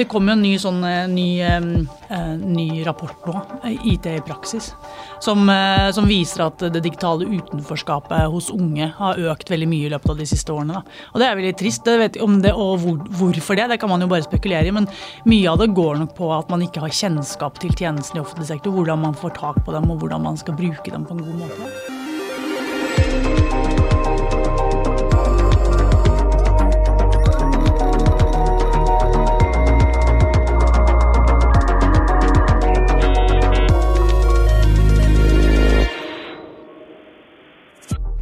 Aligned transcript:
det 0.00 0.08
kom 0.08 0.28
jo 0.28 0.34
en 0.34 0.42
ny, 0.42 0.54
sånn, 0.60 0.80
eh, 0.86 1.04
ny, 1.10 1.26
uh, 1.44 2.36
ny 2.40 2.66
rapport 2.86 3.26
nå, 3.28 3.34
eh, 3.68 3.76
IT 3.92 4.08
i 4.08 4.22
praksis, 4.24 4.70
som, 5.20 5.44
uh, 5.48 5.90
som 5.92 6.08
viser 6.08 6.46
at 6.46 6.64
det 6.72 6.82
digitale 6.84 7.28
utenforskapet 7.28 8.30
hos 8.32 8.50
unge 8.54 8.90
har 8.96 9.20
økt 9.32 9.52
veldig 9.52 9.68
mye 9.68 9.90
i 9.90 9.92
løpet 9.92 10.14
av 10.14 10.22
de 10.22 10.28
siste 10.30 10.54
årene. 10.54 10.80
Da. 10.80 11.00
Og 11.12 11.20
det 11.20 11.28
er 11.28 11.38
veldig 11.38 11.54
trist. 11.60 11.84
Det 11.84 11.98
vet, 12.00 12.20
om 12.24 12.40
det, 12.40 12.54
og 12.56 12.80
hvor, 12.82 12.98
hvorfor 13.20 13.58
det, 13.60 13.68
det 13.74 13.80
kan 13.82 13.92
man 13.92 14.04
jo 14.04 14.10
bare 14.10 14.26
spekulere 14.26 14.72
i. 14.72 14.74
Men 14.74 14.88
mye 15.28 15.52
av 15.52 15.60
det 15.60 15.72
går 15.76 16.00
nok 16.00 16.16
på 16.16 16.32
at 16.36 16.52
man 16.52 16.64
ikke 16.64 16.84
har 16.86 16.98
kjennskap 17.02 17.60
til 17.60 17.76
tjenestene 17.76 18.22
i 18.22 18.24
offentlig 18.24 18.48
sektor, 18.54 18.74
hvordan 18.74 19.04
man 19.04 19.18
får 19.18 19.36
tak 19.40 19.64
på 19.66 19.76
dem 19.76 19.90
og 19.90 20.00
hvordan 20.00 20.30
man 20.30 20.40
skal 20.40 20.56
bruke 20.56 20.92
dem 20.92 21.08
på 21.08 21.18
en 21.18 21.26
god 21.26 21.42
måte. 21.44 21.99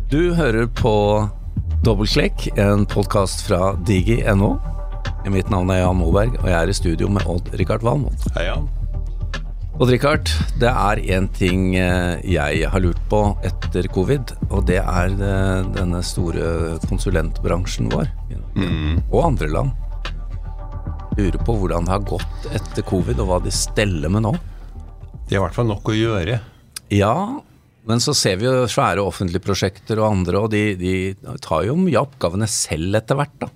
Du 0.09 0.31
hører 0.33 0.65
på 0.73 0.91
Dobbeltklikk, 1.85 2.47
en 2.57 2.87
podkast 2.89 3.43
fra 3.45 3.75
digi.no. 3.85 4.55
Mitt 5.29 5.51
navn 5.53 5.69
er 5.69 5.83
Jan 5.83 5.99
Moberg, 5.99 6.39
og 6.41 6.47
jeg 6.49 6.57
er 6.57 6.71
i 6.73 6.77
studio 6.79 7.11
med 7.13 7.27
Odd-Rikard 7.29 7.83
Valmot. 7.85 8.23
Hei, 8.33 8.47
Jan. 8.47 8.65
Odd-Rikard, 9.77 10.31
det 10.63 10.71
er 10.71 11.03
én 11.13 11.29
ting 11.37 11.75
eh, 11.77 12.25
jeg 12.25 12.71
har 12.73 12.81
lurt 12.81 13.03
på 13.13 13.21
etter 13.45 13.91
covid, 13.93 14.33
og 14.49 14.65
det 14.71 14.79
er 14.81 15.13
eh, 15.13 15.69
denne 15.77 16.01
store 16.01 16.79
konsulentbransjen 16.87 17.91
vår. 17.93 18.09
Og 19.11 19.19
andre 19.27 19.51
land. 19.53 19.75
Lurer 21.19 21.37
på 21.45 21.59
hvordan 21.61 21.85
det 21.85 21.93
har 21.99 22.09
gått 22.15 22.49
etter 22.57 22.89
covid, 22.89 23.21
og 23.21 23.29
hva 23.29 23.43
de 23.45 23.53
steller 23.53 24.09
med 24.17 24.25
nå. 24.25 24.33
Det 25.29 25.37
er 25.37 25.43
i 25.43 25.45
hvert 25.45 25.61
fall 25.61 25.69
nok 25.69 25.93
å 25.93 25.99
gjøre. 26.01 26.41
Ja, 26.97 27.13
men 27.89 28.01
så 28.05 28.13
ser 28.17 28.37
vi 28.41 28.47
jo 28.47 28.67
svære 28.71 29.01
offentlige 29.05 29.43
prosjekter 29.45 29.99
og 30.03 30.11
andre, 30.13 30.43
og 30.45 30.51
de, 30.53 30.63
de 30.79 30.93
tar 31.45 31.65
jo 31.67 31.77
mye 31.81 31.97
av 31.99 32.11
oppgavene 32.11 32.49
selv 32.53 32.99
etter 33.01 33.17
hvert, 33.19 33.35
da. 33.41 33.49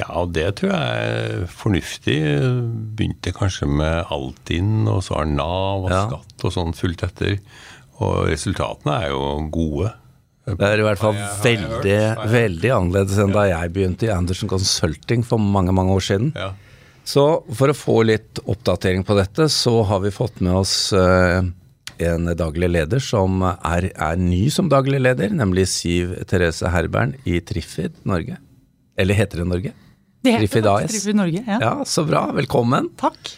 Ja, 0.00 0.08
og 0.20 0.32
det 0.36 0.46
tror 0.58 0.72
jeg 0.74 1.08
er 1.08 1.44
fornuftig. 1.50 2.16
Begynte 2.98 3.32
kanskje 3.36 3.68
med 3.70 4.10
Altinn, 4.12 4.84
og 4.90 5.02
så 5.06 5.18
har 5.20 5.28
Nav 5.30 5.86
og 5.86 5.90
Ja. 5.92 6.02
skatt 6.08 6.44
og 6.48 6.52
sånn 6.56 6.74
fulgt 6.76 7.04
etter. 7.06 7.38
Og 8.00 8.26
resultatene 8.28 8.96
er 9.04 9.12
jo 9.14 9.22
gode. 9.54 9.92
Det 10.44 10.60
er 10.68 10.82
i 10.82 10.84
hvert 10.84 11.00
fall 11.00 11.16
veldig, 11.16 11.98
veldig 12.28 12.70
annerledes 12.74 13.16
enn 13.22 13.32
da 13.32 13.46
jeg 13.48 13.72
begynte 13.72 14.08
i 14.08 14.12
Anderson 14.12 14.50
Consulting 14.50 15.22
for 15.24 15.40
mange, 15.40 15.72
mange 15.72 15.94
år 15.96 16.04
siden. 16.04 16.32
Ja. 16.36 16.50
Så 17.04 17.24
for 17.56 17.72
å 17.72 17.76
få 17.76 17.98
litt 18.04 18.40
oppdatering 18.44 19.04
på 19.08 19.16
dette, 19.16 19.48
så 19.52 19.78
har 19.88 20.00
vi 20.04 20.12
fått 20.12 20.40
med 20.44 20.52
oss 20.60 20.92
eh, 20.92 21.40
en 22.02 22.30
daglig 22.36 22.70
leder 22.72 23.02
som 23.02 23.42
er, 23.44 23.90
er 23.92 24.16
ny 24.18 24.48
som 24.52 24.68
daglig 24.72 25.00
leder, 25.02 25.30
nemlig 25.34 25.66
Siv 25.70 26.14
Therese 26.30 26.70
Herbern 26.72 27.14
i 27.28 27.40
Trifid 27.44 27.96
Norge. 28.08 28.38
Eller 28.98 29.18
heter 29.18 29.42
det 29.42 29.48
Norge? 29.50 29.72
Det 30.24 30.32
heter 30.32 30.46
Trifid 30.46 30.66
AS. 30.70 30.90
Trifid 30.92 31.18
Norge. 31.18 31.44
Ja. 31.46 31.58
Ja, 31.60 31.74
så 31.84 32.04
bra. 32.08 32.26
Velkommen. 32.32 32.88
Takk. 33.00 33.34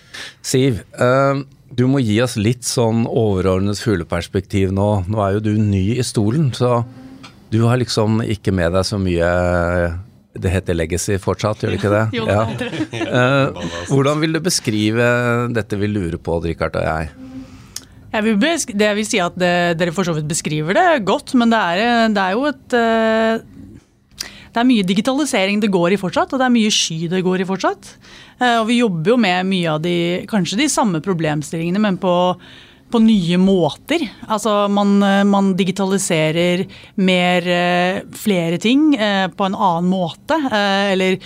Siv, 0.46 0.82
eh, 0.94 1.42
du 1.74 1.86
må 1.90 2.00
gi 2.00 2.20
oss 2.22 2.36
litt 2.38 2.64
sånn 2.66 3.04
overordnet 3.10 3.80
fugleperspektiv 3.82 4.70
nå. 4.74 4.90
Nå 5.10 5.22
er 5.24 5.36
jo 5.36 5.44
du 5.48 5.52
ny 5.58 5.98
i 5.98 6.04
stolen, 6.06 6.52
så 6.54 6.84
du 7.50 7.60
har 7.66 7.80
liksom 7.82 8.22
ikke 8.22 8.54
med 8.54 8.74
deg 8.74 8.86
så 8.86 8.98
mye 8.98 9.26
Det 10.36 10.50
heter 10.50 10.76
legacy 10.76 11.14
fortsatt, 11.22 11.62
gjør 11.62 11.72
det 11.72 11.78
ikke 11.78 11.92
det? 11.94 12.04
Jo, 12.18 12.24
det 12.28 12.34
ja. 12.36 13.04
Eh, 13.06 13.68
hvordan 13.88 14.20
vil 14.20 14.36
du 14.36 14.40
beskrive 14.44 15.06
dette 15.56 15.78
vi 15.80 15.88
lurer 15.88 16.18
på, 16.20 16.36
Richard 16.44 16.76
og 16.76 16.84
jeg? 16.84 17.25
Jeg 18.16 18.24
vil 18.24 18.38
det 18.80 18.90
vil 18.96 19.06
si 19.08 19.18
at 19.20 19.36
det, 19.38 19.52
dere 19.80 19.92
for 19.94 20.08
så 20.08 20.14
vidt 20.16 20.28
beskriver 20.30 20.76
det 20.78 21.04
godt, 21.08 21.34
men 21.36 21.52
det 21.52 21.58
er, 21.60 22.08
det 22.16 22.22
er 22.22 22.36
jo 22.36 22.46
et 22.48 22.76
eh, 22.78 23.40
Det 24.56 24.62
er 24.62 24.68
mye 24.70 24.86
digitalisering 24.88 25.60
det 25.60 25.68
går 25.74 25.92
i 25.92 25.98
fortsatt, 26.00 26.32
og 26.32 26.40
det 26.40 26.46
er 26.46 26.54
mye 26.54 26.70
sky 26.72 27.02
det 27.12 27.20
går 27.26 27.42
i 27.44 27.48
fortsatt. 27.48 27.90
Eh, 28.40 28.54
Og 28.62 28.70
vi 28.70 28.78
jobber 28.80 29.12
jo 29.12 29.18
med 29.20 29.44
mye 29.50 29.74
av 29.74 29.82
de 29.84 29.96
kanskje 30.30 30.62
de 30.62 30.68
samme 30.72 31.02
problemstillingene, 31.04 31.82
men 31.84 31.98
på, 32.00 32.14
på 32.88 33.02
nye 33.04 33.36
måter. 33.42 34.06
Altså 34.32 34.62
man, 34.72 34.96
eh, 35.04 35.20
man 35.28 35.52
digitaliserer 35.58 36.64
mer 36.96 37.50
eh, 37.52 38.00
flere 38.16 38.56
ting 38.62 38.94
eh, 38.96 39.26
på 39.28 39.50
en 39.50 39.58
annen 39.60 39.92
måte. 39.92 40.40
eh, 40.48 40.92
Eller 40.94 41.20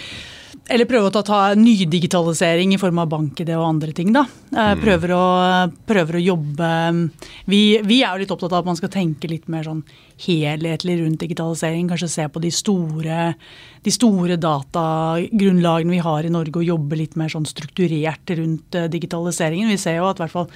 eller 0.71 0.87
prøve 0.87 1.09
å 1.09 1.13
ta, 1.15 1.23
ta 1.27 1.39
nydigitalisering 1.59 2.75
i 2.75 2.79
form 2.81 3.01
av 3.03 3.09
bank-ID 3.11 3.51
og 3.57 3.67
andre 3.67 3.95
ting. 3.97 4.13
da. 4.15 4.23
Eh, 4.55 4.75
Prøver, 4.81 5.15
å, 5.17 5.25
prøver 5.89 6.19
å 6.19 6.23
jobbe 6.23 6.69
vi, 7.51 7.81
vi 7.87 8.01
er 8.05 8.15
jo 8.15 8.23
litt 8.23 8.35
opptatt 8.35 8.55
av 8.55 8.63
at 8.63 8.69
man 8.71 8.79
skal 8.79 8.93
tenke 8.95 9.31
litt 9.31 9.49
mer 9.51 9.67
sånn 9.67 9.83
helhetlig 10.27 11.01
rundt 11.01 11.25
digitalisering. 11.25 11.89
Kanskje 11.91 12.11
se 12.13 12.29
på 12.31 12.43
de 12.43 12.53
store, 12.55 13.33
de 13.83 13.95
store 13.95 14.39
datagrunnlagene 14.41 15.97
vi 15.97 16.05
har 16.07 16.29
i 16.29 16.33
Norge 16.33 16.63
og 16.63 16.71
jobbe 16.71 17.01
litt 17.03 17.19
mer 17.19 17.33
sånn 17.33 17.49
strukturert 17.51 18.37
rundt 18.39 18.79
eh, 18.79 18.89
digitaliseringen. 18.93 19.75
Vi 19.75 19.81
ser 19.81 19.99
jo 19.99 20.09
at 20.11 20.23
i 20.23 20.27
hvert 20.27 20.37
fall 20.39 20.49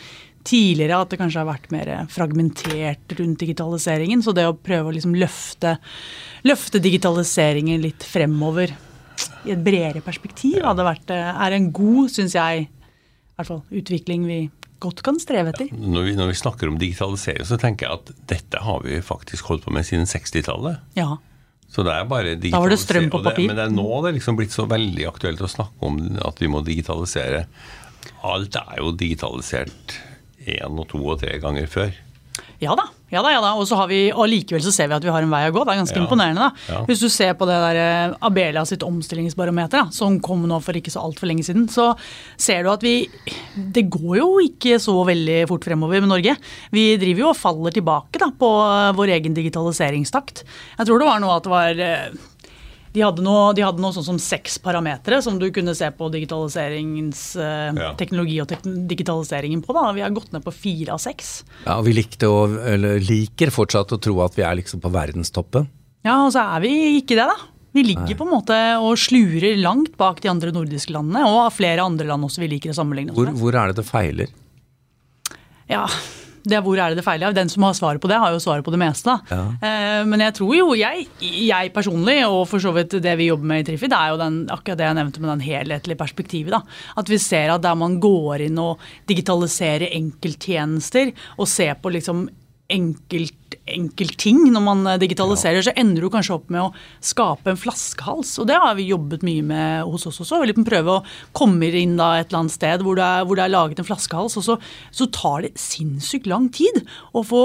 tidligere 0.45 1.01
at 1.01 1.11
det 1.11 1.19
kanskje 1.19 1.41
har 1.41 1.49
vært 1.49 1.71
mer 1.73 1.93
fragmentert 2.13 3.15
rundt 3.19 3.41
digitaliseringen. 3.41 4.23
Så 4.23 4.37
det 4.37 4.47
å 4.47 4.55
prøve 4.55 4.91
å 4.91 4.95
liksom 4.95 5.17
løfte, 5.19 5.79
løfte 6.47 6.83
digitaliseringen 6.85 7.81
litt 7.83 8.05
fremover 8.07 8.75
i 9.45 9.55
et 9.55 9.65
bredere 9.65 10.03
perspektiv 10.05 10.63
hadde 10.65 10.87
vært, 10.87 11.11
eh, 11.13 11.43
er 11.47 11.57
en 11.57 11.71
god, 11.75 12.11
syns 12.13 12.37
jeg, 12.37 12.67
i 12.67 13.37
hvert 13.39 13.51
fall, 13.51 13.63
utvikling 13.75 14.27
vi 14.29 14.39
godt 14.85 15.03
kan 15.07 15.19
streve 15.23 15.53
etter. 15.55 15.71
Når, 15.73 16.09
vi, 16.09 16.17
når 16.19 16.33
vi 16.33 16.41
snakker 16.41 16.71
om 16.71 16.79
digitalisering, 16.81 17.47
så 17.49 17.59
tenker 17.61 17.89
jeg 17.89 18.01
at 18.01 18.27
dette 18.35 18.65
har 18.65 18.83
vi 18.85 19.01
faktisk 19.05 19.49
holdt 19.51 19.65
på 19.67 19.75
med 19.75 19.87
siden 19.89 20.09
60-tallet. 20.11 20.83
Ja. 20.99 21.17
Så 21.75 21.83
det 21.87 21.95
er 21.95 22.05
bare 22.07 22.37
Da 22.39 22.61
var 22.63 22.71
det 22.71 22.79
strøm 22.83 23.09
på 23.11 23.23
papir. 23.25 23.49
det-. 23.49 23.51
Men 23.51 23.59
det 23.59 23.67
er 23.67 23.75
nå 23.75 23.89
det 24.05 24.13
er 24.13 24.19
liksom 24.21 24.37
blitt 24.39 24.55
så 24.55 24.67
veldig 24.71 25.09
aktuelt 25.11 25.43
å 25.43 25.51
snakke 25.51 25.89
om 25.89 25.99
at 26.23 26.43
vi 26.43 26.51
må 26.53 26.63
digitalisere. 26.67 27.47
Alt 28.25 28.59
er 28.61 28.83
jo 28.83 28.93
digitalisert 28.95 29.97
én 30.45 30.79
og 30.79 30.87
to 30.93 31.01
og 31.01 31.23
tre 31.23 31.39
ganger 31.43 31.67
før. 31.71 31.95
Ja 32.65 32.75
da. 32.79 32.87
ja 33.13 33.21
da, 33.23 33.31
ja 33.35 33.41
da. 33.45 33.53
Og 33.61 33.67
så 33.69 33.77
har 33.79 33.87
vi, 33.91 34.09
og 34.11 34.27
likevel 34.31 34.63
så 34.65 34.73
ser 34.75 34.89
vi 34.91 34.97
at 34.97 35.05
vi 35.07 35.13
har 35.13 35.23
en 35.23 35.31
vei 35.33 35.43
å 35.51 35.53
gå. 35.55 35.63
Det 35.69 35.75
er 35.75 35.81
ganske 35.83 35.99
Ja. 35.99 36.03
imponerende. 36.07 36.49
da. 36.67 36.81
Hvis 36.89 37.03
du 37.05 37.09
ser 37.13 37.35
på 37.39 37.47
det 37.47 37.59
der 37.63 37.79
eh, 37.83 38.17
Abelia 38.27 38.65
sitt 38.67 38.83
omstillingsbarometer, 38.87 39.85
da, 39.85 39.91
som 39.95 40.19
kom 40.25 40.43
nå 40.49 40.59
for 40.65 40.73
ikke 40.75 40.91
så 40.95 41.05
altfor 41.05 41.29
lenge 41.31 41.45
siden, 41.47 41.69
så 41.71 41.93
ser 42.41 42.65
du 42.65 42.71
at 42.73 42.83
vi 42.83 43.09
Det 43.55 43.87
går 43.93 44.17
jo 44.19 44.29
ikke 44.43 44.81
så 44.83 44.97
veldig 45.07 45.47
fort 45.49 45.65
fremover 45.69 46.01
med 46.03 46.09
Norge. 46.11 46.37
Vi 46.73 46.97
driver 46.97 47.21
jo 47.27 47.29
og 47.31 47.37
faller 47.39 47.71
tilbake 47.77 48.19
da, 48.19 48.31
på 48.35 48.51
eh, 48.67 48.93
vår 48.99 49.15
egen 49.21 49.35
digitaliseringstakt. 49.37 50.45
Jeg 50.79 50.87
tror 50.89 50.99
det 50.99 51.07
var 51.13 51.21
noe 51.23 51.37
at 51.37 51.45
det 51.47 51.53
var 51.53 51.85
eh, 51.87 52.09
de 52.95 53.03
hadde, 53.03 53.23
noe, 53.27 53.49
de 53.59 53.65
hadde 53.67 53.83
noe 53.83 53.91
sånn 53.97 54.05
som 54.07 54.19
seks 54.23 54.57
parametere 54.63 55.19
som 55.25 55.35
du 55.41 55.49
kunne 55.55 55.73
se 55.75 55.89
på 55.91 56.07
digitaliseringens 56.15 57.23
eh, 57.43 57.73
Ja. 57.75 57.89
teknologi 57.99 58.37
og 58.41 58.47
tek 58.53 58.63
digitaliseringen 58.63 59.65
på. 59.67 59.75
da. 59.75 59.89
Vi 59.97 60.05
har 60.05 60.15
gått 60.15 60.31
ned 60.33 60.45
på 60.47 60.53
fire 60.55 60.95
av 60.95 61.01
seks. 61.03 61.43
Ja, 61.67 61.79
og 61.81 61.85
Vi 61.89 61.93
likte 61.97 62.31
å, 62.31 62.45
eller 62.75 63.01
liker 63.03 63.51
fortsatt 63.51 63.91
å 63.97 63.99
tro 64.01 64.21
at 64.23 64.39
vi 64.39 64.43
er 64.47 64.55
liksom 64.61 64.81
på 64.85 64.93
verdenstoppen. 64.95 65.67
Ja, 66.07 66.21
og 66.27 66.31
så 66.37 66.45
er 66.55 66.61
vi 66.63 66.73
ikke 67.01 67.17
det, 67.19 67.27
da. 67.27 67.37
Vi 67.75 67.83
ligger 67.83 68.15
på 68.15 68.23
en 68.23 68.31
måte 68.31 68.57
og 68.79 68.95
slurer 69.03 69.57
langt 69.59 69.97
bak 69.99 70.21
de 70.23 70.29
andre 70.31 70.53
nordiske 70.55 70.95
landene, 70.95 71.25
og 71.27 71.51
flere 71.57 71.83
andre 71.83 72.07
land 72.07 72.23
også 72.23 72.45
vi 72.45 72.53
liker 72.55 72.71
å 72.71 72.77
sammenligne 72.79 73.11
oss 73.11 73.19
Hvor, 73.19 73.33
hvor 73.41 73.57
er 73.59 73.73
det 73.73 73.81
det 73.81 73.87
feiler? 73.89 74.29
Ja, 75.67 75.89
det 76.45 76.59
er 76.59 76.65
hvor 76.65 76.77
er 76.77 76.93
det 76.93 77.01
det 77.01 77.07
feiler? 77.07 77.33
Den 77.37 77.49
som 77.49 77.65
har 77.65 77.77
svaret 77.77 78.03
på 78.03 78.09
det, 78.11 78.19
har 78.21 78.35
jo 78.35 78.43
svaret 78.43 78.65
på 78.67 78.73
det 78.75 78.81
meste. 78.83 79.17
Ja. 79.31 79.43
Eh, 79.65 80.03
men 80.09 80.21
jeg 80.27 80.37
tror 80.37 80.53
jo, 80.59 80.67
jeg, 80.77 81.07
jeg 81.21 81.73
personlig, 81.73 82.19
og 82.29 82.45
for 82.51 82.61
så 82.61 82.75
vidt 82.77 82.99
det 83.05 83.17
vi 83.21 83.31
jobber 83.31 83.49
med 83.49 83.65
i 83.65 83.67
Trifid, 83.71 83.93
det 83.95 84.01
er 84.01 84.13
jo 84.13 84.21
den, 84.21 84.39
akkurat 84.53 84.81
det 84.81 84.89
jeg 84.91 84.99
nevnte 85.01 85.25
med 85.25 85.33
den 85.33 85.45
helhetlige 85.47 86.01
perspektivet. 86.01 86.53
da. 86.53 86.61
At 87.01 87.09
vi 87.09 87.21
ser 87.23 87.55
at 87.55 87.65
der 87.65 87.79
man 87.81 87.97
går 88.03 88.45
inn 88.49 88.61
og 88.61 88.83
digitaliserer 89.09 89.89
enkelttjenester, 89.97 91.15
og 91.39 91.49
ser 91.49 91.79
på 91.81 91.95
liksom 91.97 92.27
enkelt, 92.75 94.19
ting, 94.21 94.41
når 94.53 94.63
man 94.65 94.83
digitaliserer, 95.01 95.25
digitaliserer, 95.25 95.65
så 95.65 95.75
ender 95.77 96.05
du 96.05 96.11
kanskje 96.13 96.37
opp 96.37 96.51
med 96.53 96.63
å 96.67 96.73
skape 97.05 97.53
en 97.53 97.61
flaskehals. 97.61 98.37
Og 98.43 98.49
det 98.51 98.59
har 98.61 98.75
vi 98.79 98.91
jobbet 98.91 99.25
mye 99.27 99.45
med 99.47 99.85
hos 99.89 100.07
oss 100.11 100.21
også. 100.25 100.41
Vi 100.43 100.51
liksom 100.51 100.67
prøve 100.69 100.99
å 100.99 101.05
komme 101.37 101.71
inn 101.73 101.97
da 102.01 102.15
et 102.19 102.29
eller 102.29 102.45
annet 102.45 102.57
sted 102.57 102.85
hvor 102.85 102.99
det 102.99 103.05
er, 103.05 103.29
hvor 103.29 103.39
det 103.39 103.47
er 103.47 103.55
laget 103.55 103.81
en 103.81 103.89
flaskehals, 103.89 104.39
og 104.41 104.47
så, 104.47 104.59
så 104.95 105.09
tar 105.15 105.47
det 105.47 105.55
sinnssykt 105.61 106.29
lang 106.31 106.51
tid 106.55 106.83
å 107.15 107.25
få 107.25 107.45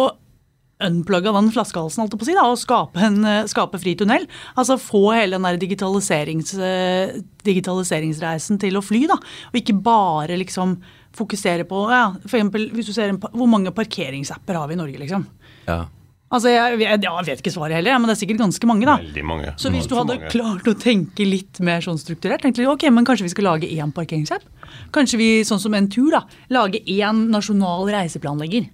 unplugga 0.80 1.34
den 1.36 1.50
flaskehalsen 1.52 2.06
holdt 2.06 2.14
på 2.16 2.24
å 2.24 2.28
si, 2.30 2.36
da, 2.38 2.46
og 2.48 2.60
skape, 2.60 3.02
en, 3.04 3.18
eh, 3.28 3.48
skape 3.52 3.80
fri 3.82 3.98
tunnel. 4.00 4.24
Altså 4.56 4.80
få 4.80 5.10
hele 5.12 5.36
den 5.36 5.44
der 5.44 5.60
digitaliserings, 5.60 6.54
eh, 6.56 7.20
digitaliseringsreisen 7.44 8.60
til 8.62 8.80
å 8.80 8.84
fly. 8.84 9.06
da, 9.08 9.16
Og 9.52 9.60
ikke 9.60 9.76
bare 9.84 10.40
liksom 10.40 10.80
fokusere 11.16 11.66
på 11.70 11.86
ja, 11.90 12.04
for 12.26 12.38
eksempel, 12.38 12.68
hvis 12.76 12.90
du 12.90 12.94
ser 12.96 13.14
en, 13.14 13.18
Hvor 13.20 13.50
mange 13.50 13.72
parkeringsapper 13.76 14.58
har 14.60 14.70
vi 14.70 14.78
i 14.78 14.80
Norge, 14.80 15.00
liksom? 15.02 15.26
Ja. 15.68 15.86
Altså, 16.30 16.52
jeg, 16.54 16.78
jeg, 16.84 17.02
jeg 17.02 17.26
vet 17.26 17.40
ikke 17.42 17.52
svaret 17.54 17.80
heller, 17.80 17.98
men 17.98 18.10
det 18.10 18.14
er 18.14 18.20
sikkert 18.20 18.42
ganske 18.44 18.68
mange. 18.70 18.86
da. 18.86 19.00
Veldig 19.02 19.24
mange. 19.26 19.54
Så 19.58 19.72
hvis 19.74 19.88
du 19.90 19.96
hadde 19.98 20.20
mange. 20.20 20.30
klart 20.30 20.68
å 20.70 20.76
tenke 20.78 21.26
litt 21.26 21.58
mer 21.66 21.82
sånn 21.82 21.98
strukturert, 21.98 22.44
tenkte 22.46 22.62
du 22.62 22.70
ok, 22.70 22.86
men 22.94 23.08
kanskje 23.08 23.26
vi 23.26 23.32
skal 23.34 23.50
lage 23.50 23.70
én 23.70 23.94
parkeringsapp? 23.96 24.46
Kanskje 24.94 25.18
vi, 25.22 25.30
sånn 25.48 25.62
som 25.64 25.74
en 25.74 25.90
tur, 25.90 26.12
da, 26.14 26.22
lage 26.54 26.84
én 26.86 27.26
nasjonal 27.34 27.90
reiseplanlegger? 27.90 28.70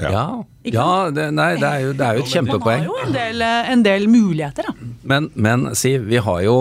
Ja, 0.00 0.42
ja 0.66 0.88
det, 1.12 1.28
nei, 1.36 1.52
det 1.60 1.68
er 1.68 1.82
jo, 1.84 1.92
det 1.94 2.06
er 2.06 2.18
jo 2.18 2.24
et 2.24 2.34
Man 2.48 2.62
har 2.66 2.86
jo 2.88 2.98
en 3.04 3.14
del, 3.14 3.42
eh, 3.46 3.72
en 3.76 3.86
del 3.86 4.08
muligheter, 4.10 4.66
da. 4.66 4.90
Men, 5.06 5.30
men 5.34 5.68
Siv, 5.78 6.08
vi 6.10 6.18
har 6.18 6.42
jo 6.42 6.56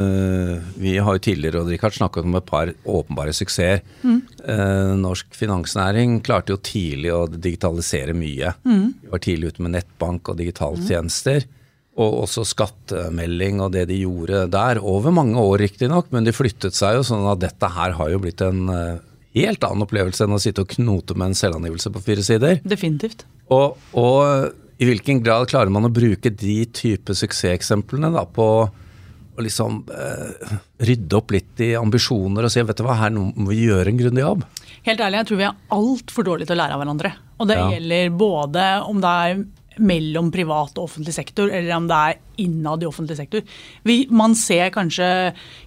øh, 0.00 0.62
Vi 0.80 0.96
har 0.98 1.16
jo 1.16 1.22
tidligere 1.22 1.62
Odd 1.62 1.72
Rikard, 1.72 1.96
snakket 1.96 2.28
om 2.28 2.38
et 2.38 2.46
par 2.48 2.72
åpenbare 2.84 3.34
suksesser. 3.36 3.82
Eh, 4.04 4.92
norsk 5.00 5.34
finansnæring 5.36 6.20
klarte 6.26 6.54
jo 6.54 6.62
tidlig 6.62 7.12
å 7.14 7.26
digitalisere 7.30 8.14
mye. 8.16 8.54
Vi 8.64 9.12
var 9.12 9.22
tidlig 9.24 9.54
ute 9.54 9.66
med 9.66 9.76
nettbank 9.78 10.32
og 10.32 10.40
digitale 10.40 10.82
tjenester. 10.86 11.46
Og 11.96 12.26
også 12.26 12.44
skattemelding 12.44 13.62
og 13.64 13.72
det 13.72 13.86
de 13.88 14.02
gjorde 14.02 14.44
der, 14.52 14.82
over 14.84 15.14
mange 15.16 15.40
år 15.40 15.62
riktignok, 15.64 16.10
men 16.12 16.26
de 16.26 16.34
flyttet 16.36 16.76
seg 16.76 16.98
jo 16.98 17.06
sånn 17.08 17.24
at 17.30 17.40
dette 17.40 17.70
her 17.72 17.96
har 17.96 18.10
jo 18.12 18.20
blitt 18.20 18.42
en 18.44 18.68
eh, 18.68 18.98
helt 19.40 19.64
annen 19.64 19.86
opplevelse 19.86 20.26
enn 20.26 20.36
å 20.36 20.42
sitte 20.42 20.64
og 20.64 20.74
knote 20.76 21.16
med 21.16 21.32
en 21.32 21.38
selvangivelse 21.40 21.92
på 21.94 22.04
fire 22.04 22.24
sider. 22.26 22.60
Definitivt. 22.68 23.24
Og, 23.52 23.80
og 23.96 24.52
i 24.76 24.88
hvilken 24.88 25.22
grad 25.24 25.48
klarer 25.48 25.72
man 25.72 25.88
å 25.88 25.92
bruke 25.92 26.32
de 26.32 26.58
type 26.76 27.16
suksesseksemplene 27.16 28.12
da, 28.12 28.26
på 28.28 28.48
å 29.36 29.44
liksom 29.44 29.82
eh, 29.92 30.54
rydde 30.88 31.16
opp 31.18 31.30
litt 31.34 31.60
i 31.64 31.74
ambisjoner 31.78 32.46
og 32.48 32.52
si 32.52 32.62
vet 32.62 32.76
du 32.80 32.84
hva, 32.86 32.96
her 33.00 33.10
nå 33.14 33.28
må 33.36 33.50
vi 33.52 33.66
gjøre 33.66 33.92
en 33.92 34.00
grundig 34.00 34.24
jobb? 34.24 34.44
Helt 34.86 35.00
ærlig, 35.02 35.20
jeg 35.22 35.28
tror 35.30 35.40
vi 35.42 35.46
er 35.48 35.60
altfor 35.76 36.26
dårlige 36.28 36.48
til 36.50 36.56
å 36.56 36.60
lære 36.62 36.76
av 36.76 36.82
hverandre. 36.82 37.12
Og 37.40 37.48
det 37.50 37.56
Ja. 37.58 37.68
gjelder 37.74 38.10
både 38.16 38.66
om 38.88 39.00
det 39.04 39.12
er 39.26 39.44
mellom 39.78 40.30
privat 40.32 40.76
og 40.78 40.88
offentlig 40.88 41.14
sektor, 41.16 41.50
eller 41.50 41.74
om 41.76 41.88
det 41.88 41.96
er 41.96 42.22
innad 42.42 42.82
i 42.84 42.88
offentlig 42.88 43.16
sektor. 43.18 43.42
Vi, 43.88 43.96
man 44.12 44.36
ser 44.36 44.70
kanskje 44.74 45.06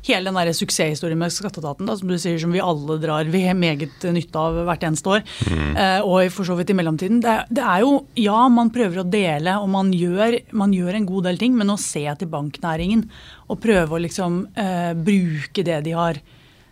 hele 0.07 0.29
den 0.29 0.37
der 0.37 0.51
suksesshistorien 0.53 1.19
med 1.19 1.33
skatteetaten, 1.33 1.89
da, 1.89 1.97
som 1.97 2.09
du 2.11 2.17
sier, 2.21 2.37
som 2.41 2.53
vi 2.53 2.63
alle 2.63 2.99
drar 3.01 3.29
vi 3.29 3.43
har 3.49 3.57
meget 3.57 4.07
nytte 4.13 4.41
av 4.41 4.61
hvert 4.69 4.87
eneste 4.89 5.13
år, 5.15 5.25
mm. 5.49 5.77
og 6.07 6.33
for 6.35 6.49
så 6.49 6.57
vidt 6.59 6.73
i 6.73 6.77
mellomtiden. 6.77 7.21
Det, 7.25 7.37
det 7.53 7.65
er 7.65 7.85
jo, 7.85 7.93
ja, 8.19 8.41
man 8.53 8.73
prøver 8.73 9.03
å 9.03 9.07
dele, 9.07 9.57
og 9.61 9.69
man 9.73 9.93
gjør, 9.95 10.39
man 10.57 10.75
gjør 10.75 10.99
en 10.99 11.09
god 11.09 11.29
del 11.29 11.41
ting, 11.41 11.57
men 11.57 11.73
å 11.73 11.79
se 11.81 12.05
til 12.19 12.31
banknæringen 12.31 13.07
og 13.49 13.61
prøve 13.63 13.97
å 13.97 14.03
liksom 14.03 14.43
eh, 14.59 14.91
bruke 14.97 15.65
det 15.65 15.81
de 15.85 15.97
har 15.97 16.21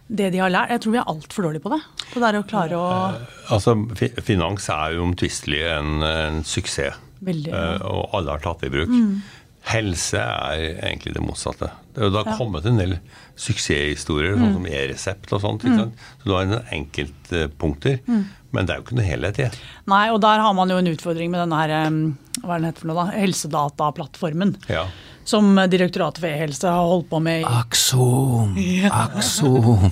det 0.07 0.30
de 0.31 0.40
har 0.40 0.51
lært. 0.51 0.72
Jeg 0.72 0.83
tror 0.83 0.94
vi 0.94 1.00
er 1.01 1.10
altfor 1.12 1.48
dårlige 1.48 1.63
på 1.66 1.72
det. 1.74 1.81
På 2.13 2.22
det 2.24 2.40
å 2.40 2.45
klare 2.48 2.80
å 2.80 2.88
Altså, 3.51 3.75
Finans 4.24 4.69
er 4.72 4.95
jo 4.95 5.04
omtvistelig 5.07 5.62
en, 5.68 6.04
en 6.04 6.40
suksess, 6.48 6.95
Veldig, 7.19 7.52
ja. 7.52 7.66
eh, 7.75 7.84
og 7.88 8.16
alle 8.18 8.36
har 8.36 8.44
tatt 8.44 8.64
det 8.64 8.72
i 8.72 8.75
bruk. 8.78 8.96
Helse 9.68 10.22
er 10.22 10.62
egentlig 10.88 11.12
det 11.18 11.24
motsatte. 11.25 11.69
Det 11.96 12.08
har 12.14 12.30
ja. 12.30 12.36
kommet 12.40 12.68
en 12.69 12.80
del 12.80 12.94
suksesshistorier, 13.36 14.38
sånn 14.40 14.56
som 14.56 14.68
e-resept 14.69 15.34
og 15.36 15.44
sånt. 15.44 15.66
sant? 15.68 16.06
Så 16.22 16.30
du 16.30 16.36
har 16.38 16.46
en 16.46 16.62
enkeltpunkter, 16.78 18.00
men 18.08 18.69
det 18.69 18.74
er 18.74 18.80
jo 18.80 18.86
ikke 18.86 19.00
noe 19.02 19.10
helhet 19.10 19.42
i 19.42 19.48
det. 19.50 19.60
Nei, 19.92 20.06
og 20.14 20.22
der 20.24 20.40
har 20.46 20.56
man 20.56 20.72
jo 20.72 20.80
en 20.80 20.88
utfordring 20.94 21.34
med 21.34 21.44
denne 21.44 21.60
her, 21.60 21.75
hva 22.46 22.56
er 22.56 22.64
den 22.64 22.69
heter 22.69 22.86
for 22.86 22.92
noe 22.94 23.02
da, 23.02 23.18
helsedataplattformen. 23.18 24.56
Ja. 24.72 24.86
Som 25.28 25.58
Direktoratet 25.68 26.22
for 26.24 26.32
e-helse 26.32 26.70
har 26.72 26.86
holdt 26.88 27.10
på 27.12 27.20
med 27.20 27.44
Akson! 27.44 28.54
Akson, 28.88 29.90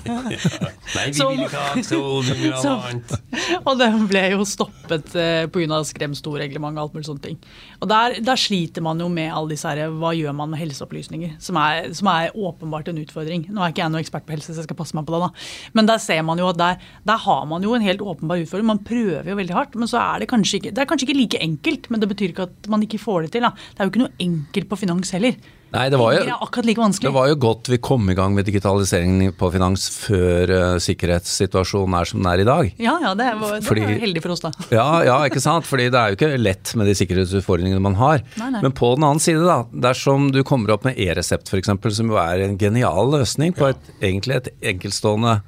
Nei, 0.94 1.10
vi 1.12 1.20
vil 1.20 1.42
ikke 1.44 1.60
ha 1.60 1.66
aksjon, 1.74 2.22
vi 2.24 2.36
vil 2.40 2.54
ha 2.54 2.62
noe 2.64 2.86
annet. 2.88 3.12
Og 3.68 3.74
den 3.76 4.06
ble 4.08 4.22
jo 4.32 4.46
stoppet 4.48 5.12
eh, 5.20 5.44
pga. 5.52 5.82
skremstorreglement 5.90 6.78
og 6.78 6.86
alt 6.86 6.96
mulig 6.96 7.08
sånne 7.10 7.24
ting. 7.26 7.36
Og 7.82 7.90
der, 7.90 8.16
der 8.24 8.40
sliter 8.40 8.84
man 8.84 9.02
jo 9.02 9.10
med 9.12 9.28
alle 9.28 9.52
disse 9.52 9.68
her, 9.68 9.92
hva 9.92 10.14
gjør 10.16 10.36
man 10.38 10.54
med 10.54 10.62
helseopplysninger, 10.62 11.36
som 11.42 11.58
er, 11.60 11.90
som 11.96 12.08
er 12.14 12.32
åpenbart 12.32 12.88
en 12.92 13.02
utfordring. 13.02 13.44
Nå 13.52 13.60
er 13.60 13.74
ikke 13.74 13.84
jeg 13.84 13.92
noen 13.92 14.04
ekspert 14.06 14.24
på 14.28 14.36
helse, 14.36 14.54
så 14.54 14.62
jeg 14.62 14.70
skal 14.70 14.80
passe 14.80 14.96
meg 14.96 15.04
på 15.08 15.18
det, 15.18 15.26
da. 15.26 15.46
Men 15.76 15.90
der 15.92 16.00
ser 16.02 16.24
man 16.24 16.40
jo 16.40 16.48
at 16.48 16.60
der, 16.60 16.80
der 17.12 17.22
har 17.26 17.44
man 17.50 17.64
jo 17.66 17.76
en 17.76 17.84
helt 17.84 18.00
åpenbar 18.00 18.40
utfordring. 18.40 18.70
Man 18.72 18.82
prøver 18.86 19.28
jo 19.32 19.38
veldig 19.42 19.56
hardt, 19.58 19.76
men 19.76 19.90
så 19.90 20.00
er 20.00 20.24
det 20.24 20.30
kanskje 20.32 20.62
ikke 20.62 20.72
Det 20.72 20.82
er 20.82 20.88
kanskje 20.88 21.10
ikke 21.10 21.20
like 21.20 21.44
enkelt, 21.44 21.90
men 21.92 22.00
det 22.00 22.08
betyr 22.14 22.32
ikke 22.32 22.48
at 22.48 22.70
man 22.72 22.88
ikke 22.88 23.02
får 23.02 23.26
det 23.26 23.34
til. 23.36 23.44
Da. 23.44 23.52
Det 23.52 23.82
er 23.82 23.88
jo 23.88 23.92
ikke 23.92 24.04
noe 24.06 24.16
enkelt 24.22 24.70
på 24.70 24.80
finans 24.80 25.12
heller. 25.12 25.25
Nei, 25.74 25.88
det 25.90 25.98
var 25.98 26.14
jo 26.14 26.20
like 26.62 26.84
det 27.02 27.10
var 27.12 27.26
jo 27.28 27.36
godt 27.42 27.68
vi 27.68 27.78
kom 27.82 28.06
i 28.08 28.14
gang 28.16 28.32
med 28.36 28.46
digitaliseringen 28.46 29.32
på 29.36 29.48
finans 29.52 29.88
før 29.90 30.52
uh, 30.52 30.76
sikkerhetssituasjonen 30.80 31.96
er 31.98 32.08
som 32.08 32.22
den 32.22 32.28
er 32.30 32.42
i 32.42 32.46
dag. 32.46 32.70
Ja, 32.80 32.94
ja, 33.02 33.10
det 33.18 33.26
var, 33.40 33.56
det 33.58 33.66
Fordi- 33.66 33.82
var 33.82 33.98
heldig 34.06 34.22
for 34.24 34.36
oss, 34.36 34.44
da. 34.44 34.52
Ja, 34.70 34.86
ja, 35.04 35.16
ikke 35.28 35.42
sant? 35.42 35.66
Fordi 35.68 35.88
det 35.92 35.98
er 36.00 36.12
jo 36.12 36.18
ikke 36.18 36.30
lett 36.38 36.72
med 36.78 36.88
de 36.88 36.94
sikkerhetsutfordringene 37.00 37.82
man 37.82 37.98
har. 37.98 38.22
Nei, 38.38 38.52
nei. 38.54 38.62
Men 38.62 38.76
på 38.78 38.92
den 38.94 39.08
annen 39.08 39.22
side, 39.22 39.42
da, 39.44 39.58
dersom 39.88 40.30
du 40.32 40.40
kommer 40.46 40.76
opp 40.76 40.86
med 40.86 41.00
e-resept 41.02 41.50
f.eks., 41.50 41.74
som 41.98 42.14
jo 42.14 42.20
er 42.22 42.46
en 42.46 42.56
genial 42.60 43.10
løsning 43.16 43.56
på 43.56 43.68
et, 43.72 43.90
egentlig 44.00 44.38
et 44.38 44.52
enkeltstående 44.72 45.40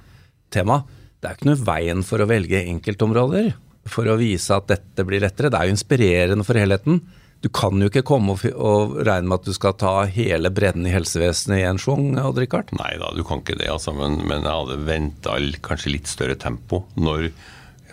tema, 0.55 0.83
det 1.19 1.31
er 1.31 1.35
jo 1.35 1.41
ikke 1.41 1.51
noe 1.53 1.65
veien 1.71 2.05
for 2.07 2.23
å 2.23 2.29
velge 2.31 2.67
enkeltområder 2.75 3.55
for 3.89 4.11
å 4.11 4.19
vise 4.21 4.53
at 4.55 4.69
dette 4.69 5.07
blir 5.07 5.23
lettere. 5.25 5.49
Det 5.51 5.59
er 5.59 5.71
jo 5.71 5.79
inspirerende 5.79 6.45
for 6.47 6.59
helheten. 6.61 7.01
Du 7.45 7.49
kan 7.55 7.79
jo 7.79 7.87
ikke 7.87 8.03
komme 8.03 8.35
og, 8.35 8.43
og 8.51 8.97
regne 9.07 9.31
med 9.31 9.41
at 9.41 9.47
du 9.47 9.55
skal 9.55 9.77
ta 9.79 9.93
hele 10.11 10.51
bredden 10.51 10.89
i 10.89 10.95
helsevesenet 10.95 11.61
i 11.61 11.67
en 11.69 11.79
schwung, 11.79 12.11
Odd-Rikard. 12.19 12.73
Nei 12.81 12.97
da, 12.99 13.13
du 13.15 13.23
kan 13.27 13.45
ikke 13.45 13.61
det, 13.61 13.69
altså, 13.71 13.95
men, 13.95 14.19
men 14.27 14.43
jeg 14.43 14.51
hadde 14.51 14.81
venta 14.89 15.37
kanskje 15.63 15.95
litt 15.95 16.11
større 16.11 16.35
tempo 16.41 16.83
når 16.99 17.29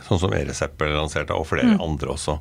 sånn 0.08 0.22
som 0.22 0.34
E-resept 0.38 0.78
ble 0.80 0.92
lansert, 0.94 1.34
og 1.34 1.48
flere 1.50 1.78
andre 1.82 2.14
også, 2.14 2.38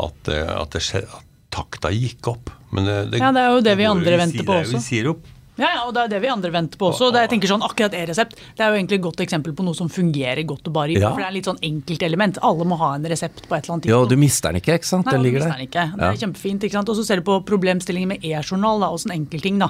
at, 0.00 0.32
eh, 0.32 0.48
at, 0.48 0.72
det 0.72 0.84
skje, 0.84 1.02
at 1.04 1.28
takta 1.52 1.92
gikk 1.92 2.32
opp. 2.32 2.52
Men 2.72 2.88
det, 2.88 2.98
det, 3.12 3.20
Ja, 3.20 3.32
det 3.36 3.42
er 3.44 3.56
jo 3.56 3.64
det 3.64 3.76
vi 3.80 3.88
andre 3.88 4.20
venter 4.20 4.46
på 4.46 4.52
Det 4.52 4.58
er 4.58 4.64
jo 4.64 4.70
også. 4.70 4.80
vi 4.80 4.86
sier 4.86 5.10
opp. 5.12 5.31
Ja, 5.60 5.68
ja, 5.68 5.80
og 5.84 5.92
det 5.92 6.00
er 6.06 6.08
det 6.14 6.20
vi 6.22 6.28
andre 6.32 6.48
venter 6.50 6.78
på 6.80 6.88
også. 6.88 7.10
Det, 7.12 7.26
jeg 7.26 7.30
tenker 7.34 7.50
sånn, 7.50 7.60
akkurat 7.66 7.92
E-resept 7.92 8.38
det 8.56 8.62
er 8.64 8.70
jo 8.72 8.78
egentlig 8.78 8.96
et 8.96 9.04
godt 9.04 9.20
eksempel 9.20 9.52
på 9.52 9.64
noe 9.66 9.76
som 9.76 9.90
fungerer 9.92 10.40
godt 10.48 10.70
og 10.70 10.72
bare. 10.72 10.94
Ja. 10.96 11.10
For 11.12 11.20
det 11.20 11.26
er 11.28 11.34
litt 11.36 11.48
sånn 11.50 11.60
enkeltelement. 11.60 12.38
Alle 12.42 12.64
må 12.64 12.78
ha 12.80 12.94
en 12.96 13.04
resept 13.04 13.44
på 13.48 13.54
et 13.58 13.66
eller 13.68 13.74
annet 13.76 13.88
Ja, 13.90 13.98
og 14.00 14.08
du 14.08 14.16
mister 14.16 14.48
den 14.48 14.62
ikke, 14.62 14.78
ikke 14.80 14.88
sant? 14.88 15.04
Nei, 15.06 15.12
Den 15.12 15.20
og 15.20 15.24
du 15.24 15.28
ligger 15.28 15.42
mister 15.44 15.52
der. 15.52 15.58
den 15.58 15.68
ikke. 15.68 15.84
Det 15.92 16.02
Ja. 16.06 16.12
er 16.12 16.22
kjempefint. 16.24 16.64
ikke 16.64 16.72
sant? 16.78 16.88
Og 16.88 16.96
så 16.96 17.04
ser 17.04 17.16
du 17.16 17.22
på 17.28 17.36
problemstillingen 17.44 18.08
med 18.08 18.24
e-journal, 18.24 18.80
da, 18.80 18.88
og 18.88 18.98
sånn 19.04 19.12
enkeltting. 19.12 19.58
da. 19.58 19.68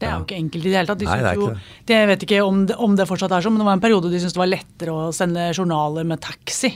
Det 0.00 0.08
er 0.08 0.12
jo 0.16 0.24
ikke 0.24 0.38
enkelt 0.40 0.64
i 0.64 0.70
det 0.70 0.76
hele 0.80 0.86
tatt. 0.88 0.98
De 0.98 1.04
Nei, 1.04 1.18
det 1.20 1.26
er 1.28 1.34
jo, 1.36 1.46
det. 1.50 1.60
Jeg 1.92 2.08
vet 2.08 2.22
ikke 2.24 2.40
om 2.46 2.64
det, 2.66 2.76
om 2.80 2.96
det 2.96 3.06
fortsatt 3.06 3.30
er 3.36 3.42
sånn, 3.44 3.52
men 3.52 3.60
det 3.60 3.66
var 3.68 3.76
en 3.76 3.80
periode 3.84 4.10
de 4.10 4.16
syntes 4.18 4.32
det 4.32 4.40
var 4.40 4.48
lettere 4.48 4.88
å 4.96 5.12
sende 5.12 5.52
journaler 5.52 6.06
med 6.08 6.20
taxi 6.24 6.72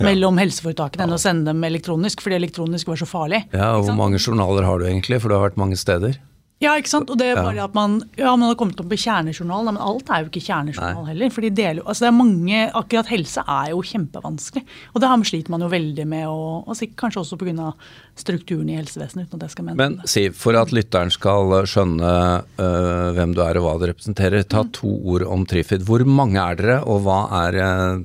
mellom 0.00 0.38
helseforetakene 0.40 1.04
enn 1.04 1.12
å 1.12 1.20
sende 1.20 1.52
dem 1.52 1.60
elektronisk, 1.62 2.22
fordi 2.24 2.40
elektronisk 2.40 2.86
var 2.88 2.96
så 2.96 3.04
farlig. 3.06 3.44
Ja, 3.52 3.76
og 3.76 3.84
Hvor 3.84 3.94
mange 3.96 4.16
journaler 4.18 4.64
har 4.64 4.78
du 4.78 4.86
egentlig, 4.86 5.20
for 5.20 5.28
du 5.28 5.34
har 5.36 5.50
vært 5.50 5.58
mange 5.60 5.76
steder? 5.76 6.16
Ja, 6.62 6.76
ikke 6.78 6.90
sant? 6.90 7.10
Og 7.10 7.18
det 7.18 7.26
er 7.32 7.40
bare 7.40 7.64
at 7.66 7.74
man, 7.76 7.96
ja, 8.16 8.30
man 8.38 8.46
har 8.46 8.56
kommet 8.58 8.78
opp 8.80 8.92
i 8.94 8.98
kjernejournal, 9.00 9.66
men 9.66 9.78
alt 9.82 10.10
er 10.12 10.22
jo 10.22 10.30
ikke 10.30 10.44
kjernejournal 10.46 11.08
heller. 11.10 11.32
for 11.34 11.44
de 11.44 11.50
deler, 11.50 11.82
altså 11.82 12.06
det 12.06 12.10
er 12.10 12.16
mange, 12.16 12.60
Akkurat 12.78 13.10
helse 13.10 13.42
er 13.42 13.72
jo 13.72 13.82
kjempevanskelig. 13.84 14.62
Og 14.94 15.02
det 15.02 15.10
her 15.10 15.24
sliter 15.28 15.54
man 15.54 15.64
jo 15.66 15.70
veldig 15.72 16.06
med, 16.08 16.24
og, 16.30 16.68
og 16.68 16.78
sikkert 16.78 17.00
kanskje 17.02 17.24
også 17.24 17.38
pga. 17.40 17.72
strukturen 18.16 18.70
i 18.70 18.78
helsevesenet. 18.78 19.26
uten 19.26 19.42
at 19.42 19.48
jeg 19.48 19.56
skal 19.56 19.68
mene 19.68 19.80
Men 19.82 19.98
Siv, 20.08 20.38
for 20.38 20.56
at 20.60 20.72
lytteren 20.74 21.12
skal 21.12 21.54
skjønne 21.68 22.14
uh, 22.62 23.10
hvem 23.18 23.34
du 23.34 23.42
er 23.44 23.58
og 23.58 23.66
hva 23.66 23.76
du 23.80 23.88
representerer, 23.90 24.46
ta 24.46 24.64
to 24.72 24.94
ord 25.04 25.26
om 25.26 25.44
Trifid. 25.50 25.84
Hvor 25.84 26.06
mange 26.06 26.40
er 26.40 26.60
dere, 26.60 26.80
og 26.86 27.04
hva 27.04 27.20
er 27.44 27.60
uh, 27.60 28.04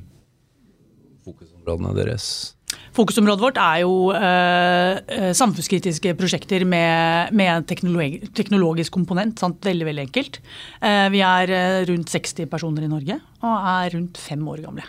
fokusområdene 1.24 1.94
deres? 2.02 2.26
Fokusområdet 3.00 3.40
vårt 3.40 3.58
er 3.60 3.78
jo 3.80 3.92
eh, 4.12 4.98
eh, 5.08 5.30
samfunnskritiske 5.36 6.12
prosjekter 6.20 6.66
med, 6.68 7.32
med 7.32 7.48
en 7.54 7.64
teknologi, 7.64 8.18
teknologisk 8.36 8.92
komponent. 8.92 9.40
Sant? 9.40 9.56
Veldig 9.64 9.86
veldig 9.88 10.04
enkelt. 10.04 10.36
Eh, 10.84 11.06
vi 11.14 11.22
er 11.24 11.52
eh, 11.56 11.78
rundt 11.88 12.12
60 12.12 12.50
personer 12.52 12.84
i 12.84 12.90
Norge 12.92 13.16
og 13.40 13.70
er 13.72 13.94
rundt 13.96 14.20
fem 14.20 14.42
år 14.52 14.60
gamle. 14.66 14.84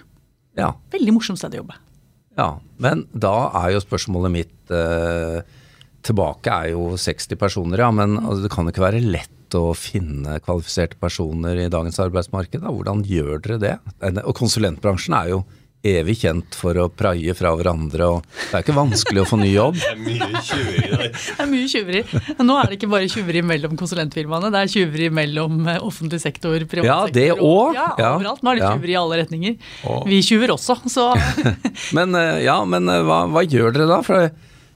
Ja, 0.59 0.73
Veldig 0.91 1.13
morsomt 1.15 1.39
sted 1.39 1.55
å 1.55 1.61
jobbe. 1.61 1.77
ja. 2.35 2.49
Men 2.81 3.05
da 3.13 3.51
er 3.61 3.75
jo 3.77 3.83
spørsmålet 3.83 4.33
mitt 4.33 4.73
eh, 4.73 5.59
Tilbake 6.01 6.49
er 6.49 6.71
jo 6.73 6.95
60 6.97 7.37
personer, 7.37 7.83
ja. 7.83 7.91
Men 7.93 8.17
altså, 8.17 8.41
det 8.43 8.51
kan 8.51 8.65
jo 8.65 8.73
ikke 8.73 8.83
være 8.87 9.03
lett 9.05 9.55
å 9.55 9.75
finne 9.77 10.39
kvalifiserte 10.41 10.97
personer 10.99 11.59
i 11.61 11.69
dagens 11.69 11.99
arbeidsmarked. 12.01 12.63
Da. 12.63 12.71
Hvordan 12.73 13.03
gjør 13.05 13.43
dere 13.45 13.59
det? 13.61 13.75
Og 14.23 14.33
konsulentbransjen 14.39 15.13
er 15.19 15.29
jo 15.35 15.43
evig 15.83 16.17
kjent 16.21 16.53
for 16.53 16.77
å 16.77 16.83
praie 16.93 17.33
fra 17.33 17.51
hverandre, 17.57 18.05
og 18.05 18.25
det 18.37 18.53
er 18.59 18.63
ikke 18.65 18.75
vanskelig 18.77 19.23
å 19.23 19.27
få 19.29 19.39
ny 19.41 19.49
jobb. 19.49 19.79
Det 19.81 19.89
er 19.89 20.01
mye 20.03 20.41
tjuveri 20.45 20.91
der. 20.91 21.07
Det 21.31 21.39
er 21.41 21.49
mye 21.49 21.69
tjuveri. 21.71 22.01
Nå 22.45 22.57
er 22.61 22.69
det 22.69 22.77
ikke 22.77 22.89
bare 22.91 23.09
tjuveri 23.09 23.41
mellom 23.45 23.73
konsulentfirmaene, 23.79 24.51
det 24.53 24.61
er 24.61 24.71
tjuveri 24.75 25.07
mellom 25.13 25.57
eh, 25.71 25.79
offentlig 25.81 26.21
sektor, 26.21 26.57
privat 26.69 26.85
Ja, 26.85 26.99
sektor. 27.07 27.17
det 27.17 27.31
og-. 27.39 27.73
Ja, 27.77 27.87
Ja, 27.97 28.11
overalt. 28.19 28.43
Nå 28.45 28.53
er 28.53 28.59
det 28.61 28.65
ja. 28.67 28.71
tjuveri 28.75 28.93
i 28.93 28.99
alle 29.01 29.19
retninger. 29.23 29.57
Og- 29.89 30.05
Vi 30.11 30.21
tjuver 30.25 30.53
også, 30.55 30.77
så 30.91 31.09
Men 31.97 32.13
øh, 32.15 32.37
ja, 32.45 32.59
men 32.65 32.87
øh, 32.89 33.01
hva, 33.09 33.23
hva 33.33 33.43
gjør 33.47 33.73
dere 33.75 33.89
da? 33.89 34.01
For 34.05 34.29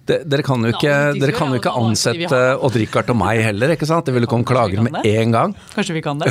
dere 0.06 0.44
kan 0.46 0.62
jo 0.62 0.70
ikke, 0.74 0.90
Ja, 0.92 1.14
dere 1.18 1.34
kan 1.34 1.50
jo 1.50 1.58
ikke 1.60 1.72
ansette 1.74 2.30
har. 2.30 2.60
Odd-Rikard 2.62 3.10
og 3.10 3.18
meg 3.18 3.42
heller, 3.42 3.74
ikke 3.74 3.88
sant? 3.90 4.06
Det 4.06 4.14
ville 4.14 4.28
komme 4.30 4.46
klager 4.46 4.82
med 4.86 5.00
en 5.06 5.32
gang. 5.34 5.56
kanskje 5.74 5.96
vi 5.98 6.04
kan 6.06 6.20
det. 6.22 6.30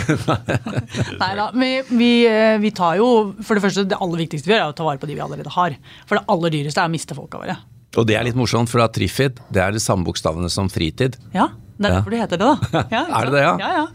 Nei 1.23 1.31
da. 1.39 1.49
Vi, 1.55 1.71
vi, 1.91 2.11
eh, 2.31 2.57
vi 2.63 2.71
tar 2.77 2.97
jo 3.01 3.09
For 3.43 3.55
det 3.59 3.65
første, 3.65 3.85
det 3.91 3.99
aller 4.01 4.23
viktigste 4.25 4.49
vi 4.51 4.55
gjør, 4.57 4.69
er 4.69 4.75
å 4.75 4.77
ta 4.79 4.87
vare 4.87 5.01
på 5.03 5.09
de 5.11 5.17
vi 5.19 5.25
allerede 5.25 5.51
har. 5.57 5.77
For 6.07 6.19
det 6.21 6.25
aller 6.31 6.55
dyreste 6.55 6.81
er 6.85 6.91
å 6.91 6.95
miste 6.95 7.17
folka 7.19 7.41
våre. 7.43 7.57
Og 7.99 8.07
det 8.09 8.17
er 8.19 8.27
litt 8.27 8.39
morsomt, 8.39 8.71
for 8.71 8.83
at 8.83 8.95
Trifid 8.97 9.39
det 9.55 9.63
er 9.63 9.75
de 9.77 9.83
samme 9.83 10.07
bokstavene 10.07 10.51
som 10.51 10.71
fritid. 10.73 11.19
Ja, 11.35 11.49
det 11.79 11.89
er 11.89 11.93
Ja. 11.93 11.99
derfor 12.01 12.11
det 12.15 12.23
heter 12.25 12.39
det, 12.39 12.47
da. 12.47 12.83
Ja, 12.95 13.03
Er 13.21 13.31
det 13.31 13.35
det, 13.37 13.43
ja? 13.45 13.55
ja, 13.59 13.73
ja. 13.83 13.87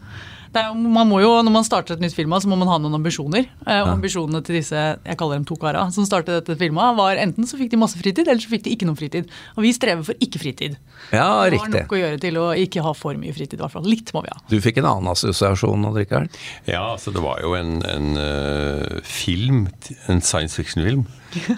Det 0.50 0.62
er, 0.62 0.74
man 0.74 1.08
må 1.10 1.20
jo, 1.22 1.32
når 1.46 1.54
man 1.54 1.66
starter 1.66 1.96
et 1.96 2.02
nytt 2.04 2.16
firma, 2.18 2.40
så 2.42 2.50
må 2.50 2.58
man 2.60 2.70
ha 2.72 2.80
noen 2.82 2.98
ambisjoner. 2.98 3.46
Eh, 3.66 3.82
og 3.84 3.92
ambisjonene 3.96 4.42
til 4.46 4.58
disse 4.58 4.78
jeg 4.80 5.18
kaller 5.20 5.38
dem 5.38 5.46
to 5.50 5.58
kara, 5.62 5.86
som 5.94 6.08
startet 6.08 6.40
dette 6.40 6.58
firmaet, 6.60 6.98
var 6.98 7.22
enten 7.22 7.48
så 7.50 7.60
fikk 7.60 7.74
de 7.74 7.82
masse 7.82 8.00
fritid, 8.00 8.26
eller 8.26 8.42
så 8.42 8.52
fikk 8.52 8.66
de 8.66 8.74
ikke 8.74 8.88
noe 8.90 8.98
fritid. 8.98 9.30
Og 9.56 9.66
vi 9.66 9.74
strever 9.76 10.06
for 10.08 10.26
ikke 10.26 10.42
fritid. 10.42 10.80
Ja, 11.14 11.46
riktig. 11.46 11.70
Vi 11.70 11.78
har 11.78 11.86
nok 11.86 11.96
å 11.96 12.02
gjøre 12.02 12.22
til 12.26 12.42
å 12.42 12.48
ikke 12.66 12.86
ha 12.86 12.96
for 12.98 13.20
mye 13.22 13.36
fritid, 13.36 13.60
i 13.60 13.64
hvert 13.64 13.76
fall. 13.78 13.88
Litt 13.90 14.14
må 14.16 14.26
vi 14.26 14.34
ha. 14.34 14.42
Du 14.50 14.58
fikk 14.64 14.82
en 14.82 14.90
annen 14.90 15.14
assosiasjon 15.14 15.86
nå, 15.86 15.94
Rikard. 16.00 16.34
Ja, 16.70 16.84
altså 16.96 17.14
det 17.16 17.24
var 17.24 17.44
jo 17.46 17.54
en, 17.58 17.80
en 17.86 18.12
uh, 18.18 19.00
film, 19.06 19.68
en 20.10 20.24
science 20.26 20.58
fiction-film, 20.58 21.06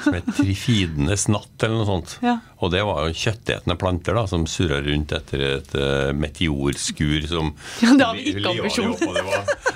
som 0.04 0.13
het 0.13 0.28
'Trifidenes 0.36 1.28
natt', 1.32 1.63
eller 1.63 1.82
noe 1.82 1.88
sånt. 1.88 2.18
Ja. 2.22 2.38
Og 2.62 2.72
det 2.74 2.82
var 2.86 3.08
jo 3.08 3.16
kjøttetende 3.18 3.78
planter 3.80 4.18
da, 4.18 4.25
som 4.30 4.46
surra 4.50 4.82
rundt 4.86 5.13
etter 5.16 5.44
et 5.48 5.72
uh, 5.78 6.12
meteorskur 6.13 7.25
som 7.30 7.54
Ja, 7.82 7.96
det 7.98 8.06
har 8.06 8.20
vi 8.20 8.34
ikke 8.34 8.54
ambisjon. 8.54 8.94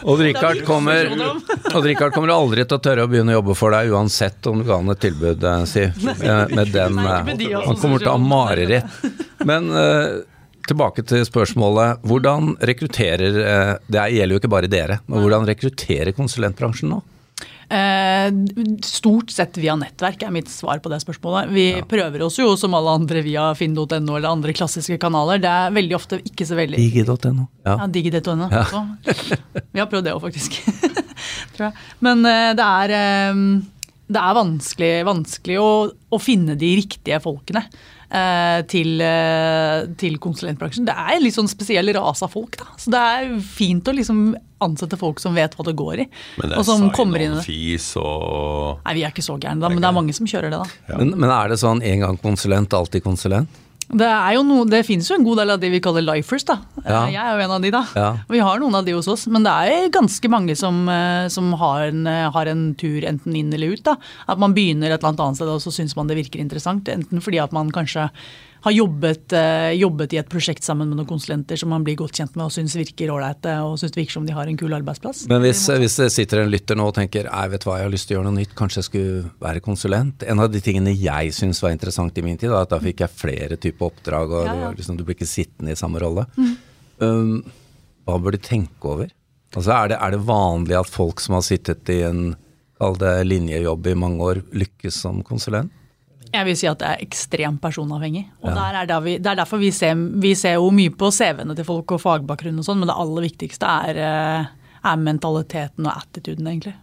Odd 0.06 0.22
Rikard 0.22 0.62
er 0.62 0.68
kommer, 0.68 1.10
kommer 2.14 2.36
aldri 2.36 2.66
til 2.66 2.78
å 2.78 2.84
tørre 2.84 3.08
å 3.08 3.10
begynne 3.10 3.34
å 3.34 3.40
jobbe 3.40 3.58
for 3.58 3.74
deg, 3.74 3.90
uansett 3.96 4.52
om 4.52 4.62
du 4.62 4.68
ga 4.68 4.78
han 4.82 4.94
et 4.94 5.02
tilbud, 5.02 5.44
eh, 5.44 5.66
Siv. 5.70 6.06
Eh, 6.06 6.46
Med 6.56 6.72
den, 6.74 7.02
de 7.40 7.50
han 7.56 7.82
kommer 7.82 8.04
til 8.04 8.12
å 8.12 8.18
ha 8.18 8.22
mareritt. 8.22 9.10
Men 9.46 9.72
uh, 9.74 10.22
tilbake 10.70 11.06
til 11.06 11.25
spørsmålet. 11.25 12.06
Hvordan 12.06 12.56
rekrutterer 12.66 13.36
Det 13.86 14.06
gjelder 14.14 14.34
jo 14.34 14.40
ikke 14.42 14.50
bare 14.50 14.70
dere, 14.70 15.00
men 15.06 15.22
hvordan 15.22 15.46
rekrutterer 15.50 16.14
konsulentbransjen 16.18 16.90
nå? 16.94 17.02
Eh, 17.66 18.28
stort 18.86 19.32
sett 19.34 19.58
via 19.58 19.74
nettverk 19.80 20.22
er 20.28 20.34
mitt 20.34 20.50
svar 20.54 20.78
på 20.84 20.92
det 20.92 21.00
spørsmålet. 21.02 21.50
Vi 21.56 21.66
prøver 21.90 22.22
oss 22.28 22.38
jo 22.38 22.52
som 22.60 22.76
alle 22.78 22.94
andre 23.00 23.24
via 23.26 23.48
finn.no 23.58 23.88
eller 24.18 24.30
andre 24.30 24.54
klassiske 24.54 25.00
kanaler. 25.02 25.42
Det 25.42 25.50
er 25.50 25.74
veldig 25.76 25.98
ofte 25.98 26.20
ikke 26.22 26.46
så 26.46 26.58
veldig 26.60 26.78
Digi.no. 26.82 27.48
Ja, 27.66 27.78
Ja. 27.80 27.88
Digi.no 27.90 28.50
Ja. 28.52 28.66
Vi 29.74 29.82
har 29.82 29.90
prøvd 29.90 30.06
det 30.06 30.14
òg, 30.14 30.22
faktisk. 30.28 30.60
Tror 31.56 31.70
jeg. 31.70 31.74
Men 32.06 32.22
eh, 32.30 32.52
det 32.58 32.70
er, 32.70 32.96
eh, 33.00 33.42
det 34.14 34.22
er 34.22 34.38
vanskelig, 34.38 34.94
vanskelig 35.08 35.60
å, 35.62 35.70
å 36.14 36.22
finne 36.22 36.58
de 36.60 36.76
riktige 36.84 37.18
folkene. 37.24 37.66
Eh, 38.10 38.62
Til, 38.72 39.02
eh, 39.02 39.86
til 40.00 40.18
konsulentbransjen. 40.22 40.86
Det 40.88 40.96
er 40.96 41.16
en 41.18 41.24
litt 41.24 41.36
sånn 41.36 41.50
spesiell 41.52 41.94
rase 41.96 42.26
av 42.26 42.34
folk. 42.34 42.58
Da. 42.60 42.68
Så 42.80 42.94
det 42.94 43.02
er 43.02 43.36
fint 43.42 43.88
å 43.88 43.96
liksom 43.96 44.36
ansette 44.66 44.98
folk 44.98 45.20
som 45.20 45.36
vet 45.36 45.56
hva 45.58 45.66
det 45.68 45.76
går 45.78 46.06
i. 46.06 46.08
Men 46.40 46.52
det 46.52 46.58
og 46.58 46.64
er 46.64 46.70
som 46.70 46.88
kommer 46.96 47.22
inn 47.22 47.36
i 47.36 47.42
det. 47.42 47.82
og 48.00 48.80
Nei, 48.86 48.96
vi 48.98 49.04
er 49.04 49.14
ikke 49.14 49.26
så 49.26 49.38
gærne, 49.38 49.62
da, 49.62 49.70
men 49.70 49.84
det 49.84 49.90
er 49.90 49.98
mange 49.98 50.16
som 50.16 50.30
kjører 50.30 50.54
det. 50.54 50.62
da. 50.64 50.98
Men, 50.98 51.14
men 51.20 51.30
er 51.30 51.52
det 51.52 51.60
sånn 51.62 51.84
en 51.84 52.06
gang 52.06 52.20
konsulent, 52.24 52.74
alltid 52.74 53.04
konsulent? 53.06 53.62
Det, 53.86 54.08
er 54.08 54.34
jo 54.36 54.44
noe, 54.48 54.65
det 54.70 54.82
finnes 54.88 55.08
jo 55.10 55.18
en 55.18 55.25
god 55.25 55.42
del 55.42 55.54
av 55.54 55.60
de 55.62 55.70
vi 55.70 55.82
kaller 55.84 56.06
lifers. 56.06 56.46
da. 56.48 56.58
Ja. 56.82 57.01
Jeg 57.13 57.22
er 57.22 57.36
jo 57.38 57.46
en 57.46 57.54
av 57.58 57.65
de, 57.65 57.72
da. 57.74 57.84
Ja. 57.96 58.08
Vi 58.32 58.42
har 58.42 58.62
noen 58.62 58.80
av 58.80 58.88
de 58.88 58.96
hos 58.98 59.10
oss, 59.12 59.27
men 59.32 59.46
det 59.46 59.54
er 59.54 59.92
ganske 59.94 60.32
mange 60.32 60.56
som, 60.58 60.88
eh, 60.89 61.27
som 61.34 61.54
har, 61.62 61.92
en, 61.92 62.08
eh, 62.08 62.32
har 62.32 62.51
en 62.51 62.65
tur 62.75 63.06
enten 63.06 63.36
inn 63.36 63.54
eller 63.54 63.75
ut. 63.75 63.84
da. 63.84 63.96
At 64.27 64.42
man 64.42 64.56
begynner 64.58 64.92
et 64.92 65.04
eller 65.04 65.13
annet 65.13 65.38
sted 65.38 65.51
og 65.51 65.62
så 65.62 65.74
syns 65.74 65.96
man 65.96 66.08
det 66.08 66.18
virker 66.18 66.42
interessant. 66.42 66.89
Enten 66.89 67.22
fordi 67.22 67.42
at 67.44 67.54
man 67.54 67.72
kanskje 67.72 68.10
har 68.66 68.74
jobbet, 68.74 69.34
eh, 69.38 69.72
jobbet 69.78 70.14
i 70.16 70.18
et 70.18 70.30
prosjekt 70.30 70.66
sammen 70.66 70.90
med 70.90 70.98
noen 70.98 71.10
konsulenter 71.10 71.60
som 71.60 71.70
man 71.70 71.84
blir 71.86 72.00
godt 72.00 72.18
kjent 72.18 72.34
med 72.34 72.48
og 72.48 72.54
syns 72.56 72.74
virker 72.74 73.12
ålreite 73.14 73.52
og 73.62 73.76
syns 73.78 73.94
det 73.94 74.00
virker 74.00 74.16
som 74.18 74.26
de 74.26 74.34
har 74.34 74.50
en 74.50 74.58
kul 74.58 74.74
arbeidsplass. 74.74 75.28
Men 75.30 75.44
hvis, 75.44 75.62
hvis 75.70 75.98
det 76.02 76.08
sitter 76.16 76.42
en 76.42 76.50
lytter 76.50 76.80
nå 76.80 76.88
og 76.90 76.96
tenker 76.98 77.30
jeg 77.30 77.52
vet 77.52 77.68
hva, 77.68 77.76
jeg 77.78 77.86
har 77.86 77.94
lyst 77.94 78.10
til 78.10 78.16
å 78.16 78.20
gjøre 78.20 78.30
noe 78.32 78.40
nytt, 78.40 78.56
kanskje 78.58 78.82
jeg 78.82 78.88
skulle 78.88 79.30
være 79.46 79.62
konsulent. 79.68 80.26
En 80.26 80.42
av 80.42 80.50
de 80.50 80.64
tingene 80.66 80.96
jeg 80.98 81.36
syns 81.38 81.62
var 81.62 81.76
interessant 81.76 82.18
i 82.18 82.26
min 82.26 82.42
tid, 82.42 82.50
var 82.50 82.66
at 82.66 82.74
da 82.74 82.82
fikk 82.82 83.06
jeg 83.06 83.14
flere 83.22 83.60
typer 83.62 83.92
oppdrag, 83.92 84.34
og 84.34 84.50
Ja, 84.50 84.58
ja. 84.64 84.74
liksom, 84.74 84.98
du 84.98 85.06
blir 85.06 85.20
ikke 85.20 85.30
sittende 85.30 85.76
i 85.76 85.78
samme 85.78 86.02
rolle. 86.02 86.26
Um, 86.98 87.44
hva 88.10 88.18
bør 88.18 88.34
du 88.34 88.42
tenke 88.42 88.90
over? 88.96 89.14
Altså, 89.54 89.70
er, 89.78 89.94
det, 89.94 90.02
er 90.02 90.18
det 90.18 90.26
vanlig 90.26 90.80
at 90.82 90.90
folk 90.90 91.22
som 91.22 91.38
har 91.38 91.46
sittet 91.46 91.94
i 91.94 92.02
en 92.10 92.32
kall 92.82 92.98
det 92.98 93.14
linjejobb 93.30 93.94
i 93.94 94.00
mange 94.00 94.26
år, 94.26 94.42
lykkes 94.58 95.04
som 95.06 95.22
konsulent? 95.22 95.70
Jeg 96.36 96.46
vil 96.50 96.58
si 96.60 96.68
at 96.70 96.80
det 96.82 96.92
er 96.92 97.04
ekstremt 97.06 97.62
personavhengig. 97.63 98.25
og 98.44 98.51
der 98.54 98.82
er 98.82 98.86
der 98.89 99.01
vi, 99.01 99.18
Det 99.18 99.32
er 99.32 99.42
derfor 99.42 99.62
vi 99.62 99.72
ser, 99.72 99.96
vi 99.96 100.36
ser 100.36 100.58
jo 100.60 100.70
mye 100.72 100.94
på 100.94 101.12
CV-ene 101.12 101.56
til 101.56 101.68
folk 101.68 101.92
og 101.96 102.01
fagbakgrunn 102.04 102.60
og 102.60 102.68
sånn, 102.68 102.82
men 102.84 102.92
det 102.92 102.98
aller 102.98 103.27
viktigste 103.30 103.75
er, 103.89 104.01
eh, 104.06 104.46
er 104.86 104.98
mentaliteten 104.98 105.88
og 105.88 105.94
attituden, 105.96 106.48
egentlig. 106.48 106.75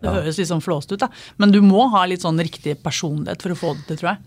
Det 0.00 0.08
høres 0.08 0.38
litt 0.40 0.48
sånn 0.48 0.62
flåst 0.64 0.92
ut, 0.94 1.00
da. 1.02 1.10
Men 1.36 1.50
du 1.52 1.60
må 1.60 1.90
ha 1.92 2.06
litt 2.08 2.22
sånn 2.24 2.40
riktig 2.40 2.78
personlighet 2.82 3.42
for 3.42 3.52
å 3.52 3.58
få 3.58 3.72
det 3.76 3.86
til, 3.90 3.96
tror 4.00 4.08
jeg. 4.14 4.18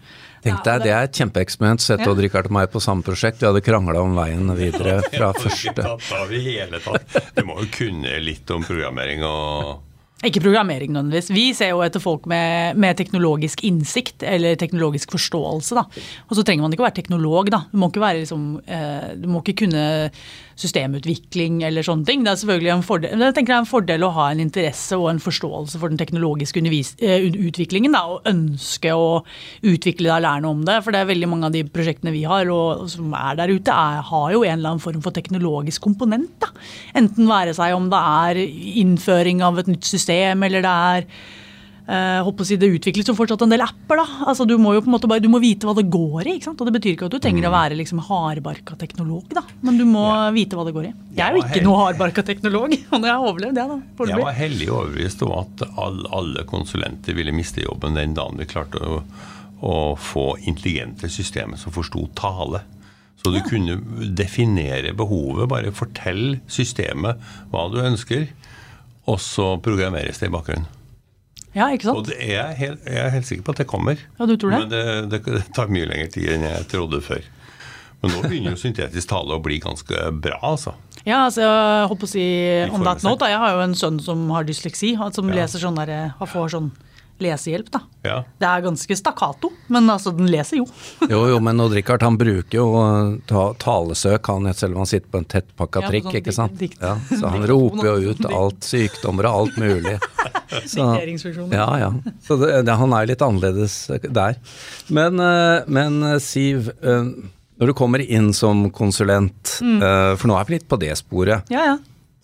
Tenk 0.44 0.64
deg, 0.68 0.84
Det 0.84 0.92
er 0.92 1.08
et 1.08 1.18
kjempeeksperiment. 1.18 1.82
Sette 1.82 2.06
Ja. 2.06 2.12
Odd 2.12 2.20
Rikard 2.20 2.46
og 2.46 2.52
meg 2.52 2.70
på 2.70 2.82
samme 2.84 3.02
prosjekt. 3.02 3.40
Vi 3.40 3.48
hadde 3.48 3.64
krangla 3.64 4.02
om 4.04 4.14
veien 4.14 4.54
videre 4.56 5.02
fra 5.16 5.32
Ikke 5.32 5.48
første 5.48 5.74
tatt 5.74 6.12
av 6.20 6.32
i 6.32 6.42
hele 6.44 6.80
tatt. 6.84 7.34
Du 7.34 7.44
må 7.48 7.58
jo 7.64 7.68
kunne 7.72 8.20
litt 8.22 8.52
om 8.52 8.62
programmering 8.62 9.24
og 9.24 9.82
Ikke 10.24 10.44
programmering 10.44 10.94
nødvendigvis. 10.94 11.32
Vi 11.34 11.46
ser 11.58 11.74
jo 11.74 11.84
etter 11.84 12.00
folk 12.04 12.28
med, 12.32 12.78
med 12.80 12.98
teknologisk 13.00 13.64
innsikt 13.68 14.24
eller 14.24 14.56
teknologisk 14.60 15.12
forståelse. 15.12 15.84
Og 16.30 16.38
så 16.38 16.46
trenger 16.48 16.64
man 16.64 16.76
ikke 16.76 16.86
å 16.86 16.88
være 16.88 17.00
teknolog. 17.02 17.52
da. 17.52 17.66
Du 17.72 17.78
må 17.82 17.92
ikke, 17.92 18.04
være 18.04 18.24
liksom, 18.24 18.48
eh, 18.66 19.14
du 19.20 19.28
må 19.28 19.44
ikke 19.44 19.66
kunne 19.66 19.84
systemutvikling 20.60 21.62
eller 21.66 21.86
sånne 21.86 22.08
ting. 22.08 22.24
Det 22.24 22.32
er 22.34 22.40
selvfølgelig 22.42 22.72
en 22.76 22.86
fordel, 22.86 23.24
jeg 23.26 23.36
tenker 23.36 23.54
det 23.54 23.58
er 23.58 23.64
en 23.64 23.70
fordel 23.70 24.06
å 24.06 24.12
ha 24.16 24.28
en 24.32 24.44
interesse 24.44 24.98
og 25.00 25.10
en 25.10 25.22
forståelse 25.24 25.80
for 25.82 25.92
den 25.92 26.00
teknologiske 26.02 26.62
eh, 26.62 27.26
utviklingen. 27.48 27.96
da, 27.96 28.04
Og 28.14 28.30
ønske 28.30 28.94
å 28.94 29.24
utvikle 29.66 30.10
deg 30.10 30.16
og 30.20 30.26
lære 30.28 30.44
noe 30.46 30.58
om 30.58 30.64
det. 30.68 30.80
For 30.86 30.94
det 30.94 31.02
er 31.02 31.10
veldig 31.10 31.30
mange 31.32 31.50
av 31.50 31.56
de 31.56 31.64
prosjektene 31.66 32.14
vi 32.14 32.24
har 32.30 32.50
og, 32.54 32.86
og 32.86 32.92
som 32.94 33.14
er 33.18 33.40
der 33.40 33.54
ute, 33.54 33.74
er, 33.74 34.04
har 34.10 34.28
jo 34.36 34.44
en 34.44 34.58
eller 34.58 34.76
annen 34.76 34.84
form 34.84 35.02
for 35.04 35.16
teknologisk 35.16 35.84
komponent. 35.84 36.32
da. 36.44 36.52
Enten 37.00 37.30
være 37.30 37.56
seg 37.58 37.76
om 37.76 37.90
det 37.92 38.00
er 38.00 38.42
innføring 38.84 39.42
av 39.46 39.60
et 39.62 39.72
nytt 39.72 39.88
system, 39.88 40.13
eller 40.34 40.66
det 40.66 40.74
er 40.74 41.08
Uh, 41.84 42.24
si, 42.48 42.56
Det 42.56 42.70
utvikles 42.72 43.10
jo 43.10 43.14
fortsatt 43.16 43.42
en 43.44 43.52
del 43.52 43.62
apper. 43.64 44.00
da. 44.00 44.06
Altså, 44.32 44.46
Du 44.48 44.56
må 44.58 44.74
jo 44.74 44.82
på 44.82 44.88
en 44.88 44.96
måte 44.96 45.08
bare, 45.10 45.20
du 45.20 45.28
må 45.28 45.42
vite 45.44 45.68
hva 45.68 45.76
det 45.76 45.90
går 45.92 46.28
i. 46.28 46.36
ikke 46.38 46.48
sant? 46.48 46.62
Og 46.62 46.68
Det 46.70 46.76
betyr 46.80 46.96
ikke 46.96 47.10
at 47.10 47.12
du 47.12 47.20
trenger 47.20 47.50
å 47.50 47.52
være 47.52 47.76
liksom 47.76 48.00
hardbarka 48.00 48.78
teknolog, 48.80 49.28
da. 49.34 49.44
men 49.62 49.78
du 49.78 49.84
må 49.84 50.06
vite 50.32 50.56
hva 50.56 50.64
det 50.64 50.74
går 50.74 50.88
i. 50.88 50.94
Jeg 51.18 51.26
er 51.26 51.36
jo 51.36 51.44
ikke 51.44 51.64
noe 51.66 51.82
hardbarka 51.82 52.24
teknolog, 52.24 52.72
og 52.94 53.04
jeg 53.04 53.12
har 53.12 53.20
overlevd 53.28 53.60
det. 53.60 53.68
da, 53.68 54.08
Jeg 54.08 54.24
var 54.24 54.38
hellig 54.38 54.70
overbevist 54.72 55.26
om 55.28 55.36
at 55.42 55.66
all, 55.76 56.00
alle 56.08 56.46
konsulenter 56.48 57.14
ville 57.20 57.36
miste 57.36 57.66
jobben 57.66 58.00
den 58.00 58.16
dagen 58.16 58.40
vi 58.40 58.48
klarte 58.48 58.80
å, 58.80 59.02
å 59.60 59.76
få 60.00 60.38
intelligente 60.48 61.12
systemer 61.12 61.60
som 61.60 61.76
forsto 61.76 62.08
tale. 62.16 62.64
Så 63.24 63.32
du 63.32 63.40
kunne 63.48 63.78
definere 64.16 64.92
behovet. 64.96 65.48
Bare 65.52 65.72
fortell 65.76 66.40
systemet 66.52 67.20
hva 67.52 67.68
du 67.72 67.80
ønsker, 67.84 68.28
og 69.10 69.20
så 69.20 69.58
programmeres 69.64 70.20
det 70.22 70.30
i 70.30 70.34
bakgrunnen. 70.34 70.66
Ja, 71.54 71.68
ikke 71.70 71.92
Og 71.92 72.00
sant? 72.02 72.08
det 72.10 72.18
er 72.24 72.32
jeg, 72.34 72.56
helt, 72.64 72.86
jeg 72.90 72.98
er 73.06 73.12
helt 73.14 73.28
sikker 73.30 73.44
på 73.46 73.54
at 73.54 73.60
det 73.62 73.68
kommer. 73.70 74.00
Ja, 74.18 74.26
du 74.26 74.34
tror 74.42 74.56
det? 74.56 74.60
Men 74.64 74.70
det, 74.72 74.84
det, 75.12 75.20
det 75.36 75.44
tar 75.54 75.68
mye 75.70 75.86
lengre 75.86 76.10
tid 76.16 76.32
enn 76.34 76.46
jeg 76.48 76.66
trodde 76.72 77.02
før. 77.06 77.22
Men 78.02 78.12
nå 78.16 78.24
begynner 78.26 78.56
jo 78.56 78.60
syntetisk 78.60 79.08
tale 79.14 79.38
å 79.38 79.44
bli 79.44 79.60
ganske 79.64 80.08
bra, 80.24 80.40
altså. 80.44 80.74
Ja, 81.06 81.22
altså, 81.28 81.44
jeg 81.46 81.86
håper 81.92 82.08
å 82.08 82.10
si 82.10 82.24
on 82.66 82.74
former 82.74 82.90
that 82.90 83.06
note, 83.06 83.20
da, 83.22 83.30
Jeg 83.32 83.40
har 83.44 83.54
jo 83.54 83.62
en 83.68 83.76
sønn 83.80 84.00
som 84.04 84.26
har 84.34 84.48
dysleksi, 84.48 84.96
som 85.16 85.30
Ja. 85.30 85.36
leser 85.44 85.60
sånn 85.64 85.78
der, 85.78 85.94
han 86.18 86.28
får 86.34 86.50
sånn 86.56 86.72
lesehjelp. 87.22 87.70
da. 87.72 87.80
Ja. 88.04 88.16
Det 88.40 88.48
er 88.50 88.62
ganske 88.66 88.96
stakkato, 88.98 89.52
men 89.72 89.88
altså, 89.90 90.12
den 90.18 90.28
leser 90.32 90.58
jo. 90.58 90.66
Jo, 91.14 91.22
jo, 91.30 91.40
men 91.40 91.60
Odd 91.64 91.76
Rikard 91.78 92.02
han 92.04 92.18
bruker 92.20 92.58
jo 92.58 92.66
ta, 93.30 93.44
talesøk, 93.62 94.28
han 94.28 94.50
selv 94.54 94.74
om 94.76 94.82
han 94.84 94.90
sitter 94.90 95.10
på 95.14 95.22
en 95.22 95.28
tettpakka 95.32 95.84
Ja, 95.86 95.92
trikk, 95.94 96.10
sånn 96.10 96.18
ikke 96.20 96.34
sant. 96.36 96.58
dikt- 96.60 96.82
Ja, 96.82 96.96
så 97.12 97.30
han 97.36 97.46
roper 97.48 97.92
jo 98.02 98.12
ut 98.16 98.26
alt 98.32 98.68
sykdommer 98.68 99.30
og 99.30 99.44
alt 99.44 99.58
mulig. 99.62 100.00
Så, 100.70 100.84
ja, 101.50 101.66
ja. 101.82 101.88
Så 102.22 102.36
det, 102.38 102.50
det, 102.68 102.74
han 102.78 102.92
er 102.94 103.08
litt 103.10 103.22
annerledes 103.26 103.78
der. 104.14 104.36
Men, 104.94 105.18
uh, 105.18 105.64
men 105.66 105.96
uh, 106.06 106.20
Siv, 106.22 106.68
uh, 106.86 107.08
når 107.58 107.72
du 107.72 107.74
kommer 107.78 108.04
inn 108.06 108.32
som 108.38 108.68
konsulent, 108.74 109.56
Mm. 109.64 109.80
for 110.20 110.28
nå 110.30 110.36
er 110.38 110.46
vi 110.50 110.56
litt 110.58 110.68
på 110.70 110.78
det 110.82 110.92
sporet, 111.00 111.50
Ja, 111.54 111.64
ja. 111.72 111.76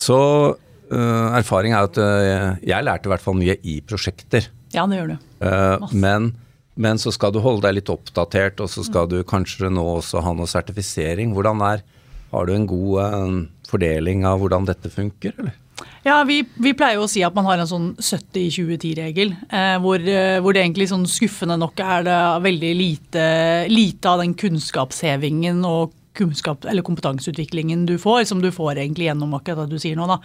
så 0.02 0.16
uh, 0.54 1.26
erfaring 1.38 1.72
er 1.74 1.86
at 1.88 1.98
jeg 2.66 2.84
lærte 2.86 3.06
i 3.08 3.12
hvert 3.12 3.22
fall 3.24 3.38
mye 3.38 3.54
i 3.62 3.80
prosjekter. 3.86 4.46
Ja, 4.74 4.86
det 4.86 5.00
gjør 5.00 5.12
du. 5.12 5.30
Eh, 5.46 5.86
men, 5.92 6.32
men 6.74 7.00
så 7.02 7.12
skal 7.14 7.34
du 7.34 7.40
holde 7.44 7.66
deg 7.66 7.80
litt 7.80 7.92
oppdatert, 7.92 8.62
og 8.62 8.70
så 8.72 8.84
skal 8.86 9.10
du 9.10 9.20
kanskje 9.26 9.72
nå 9.72 9.84
også 9.98 10.22
ha 10.24 10.34
noe 10.36 10.50
sertifisering. 10.50 11.34
Hvordan 11.36 11.64
er 11.66 11.86
Har 12.30 12.46
du 12.46 12.52
en 12.54 12.66
god 12.70 13.00
eh, 13.02 13.38
fordeling 13.66 14.22
av 14.28 14.38
hvordan 14.38 14.68
dette 14.68 14.92
funker, 14.92 15.34
eller? 15.38 15.56
Ja, 16.04 16.22
vi, 16.24 16.40
vi 16.60 16.72
pleier 16.76 16.98
jo 16.98 17.04
å 17.06 17.10
si 17.10 17.22
at 17.24 17.34
man 17.36 17.46
har 17.48 17.60
en 17.60 17.68
sånn 17.68 17.88
70-20-10-regel, 18.00 19.34
eh, 19.52 19.76
hvor, 19.82 20.00
eh, 20.00 20.38
hvor 20.40 20.56
det 20.56 20.62
egentlig 20.64 20.88
sånn 20.90 21.06
skuffende 21.08 21.58
nok 21.60 21.80
er 21.84 22.06
det 22.06 22.18
veldig 22.46 22.72
lite, 22.76 23.24
lite 23.72 24.12
av 24.12 24.22
den 24.22 24.34
kunnskapshevingen 24.38 25.60
og 25.68 25.96
kunnskap, 26.16 26.64
eller 26.64 26.82
kompetanseutviklingen 26.82 27.86
du 27.86 27.96
får, 27.98 28.24
som 28.24 28.40
du 28.42 28.50
får 28.52 28.80
egentlig 28.80 29.06
gjennom 29.06 29.34
akkurat 29.38 29.64
det 29.64 29.76
du 29.76 29.82
sier 29.82 29.98
nå. 29.98 30.06
da, 30.10 30.18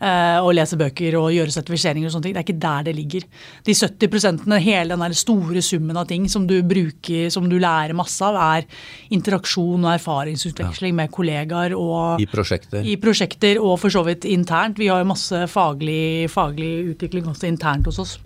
eh, 0.00 0.38
Å 0.42 0.52
lese 0.54 0.78
bøker 0.78 1.16
og 1.18 1.32
gjøre 1.34 1.54
sertifiseringer 1.54 2.08
og 2.08 2.14
sånne 2.14 2.28
ting. 2.28 2.36
Det 2.36 2.42
er 2.42 2.46
ikke 2.46 2.62
der 2.62 2.86
det 2.86 2.94
ligger. 2.96 3.26
De 3.64 3.74
70 3.74 4.58
hele 4.62 4.94
den 4.94 5.02
der 5.02 5.16
store 5.18 5.62
summen 5.62 5.96
av 5.96 6.06
ting 6.06 6.28
som 6.28 6.46
du 6.46 6.62
bruker, 6.62 7.30
som 7.30 7.48
du 7.48 7.58
lærer 7.58 7.94
masse 7.94 8.22
av, 8.22 8.36
er 8.36 8.66
interaksjon 9.10 9.84
og 9.84 9.92
erfaringsutveksling 9.96 10.94
med 10.94 11.10
kollegaer. 11.10 11.74
og 11.76 12.20
I 12.20 12.26
prosjekter. 12.26 12.84
I 12.84 12.96
prosjekter 12.96 13.60
og 13.60 13.78
for 13.80 13.90
så 13.90 14.04
vidt 14.06 14.24
internt. 14.24 14.78
Vi 14.78 14.88
har 14.88 15.02
jo 15.02 15.10
masse 15.10 15.46
faglig, 15.50 16.30
faglig 16.30 16.94
utvikling 16.94 17.26
også 17.26 17.50
internt 17.50 17.86
hos 17.90 17.98
oss 17.98 18.18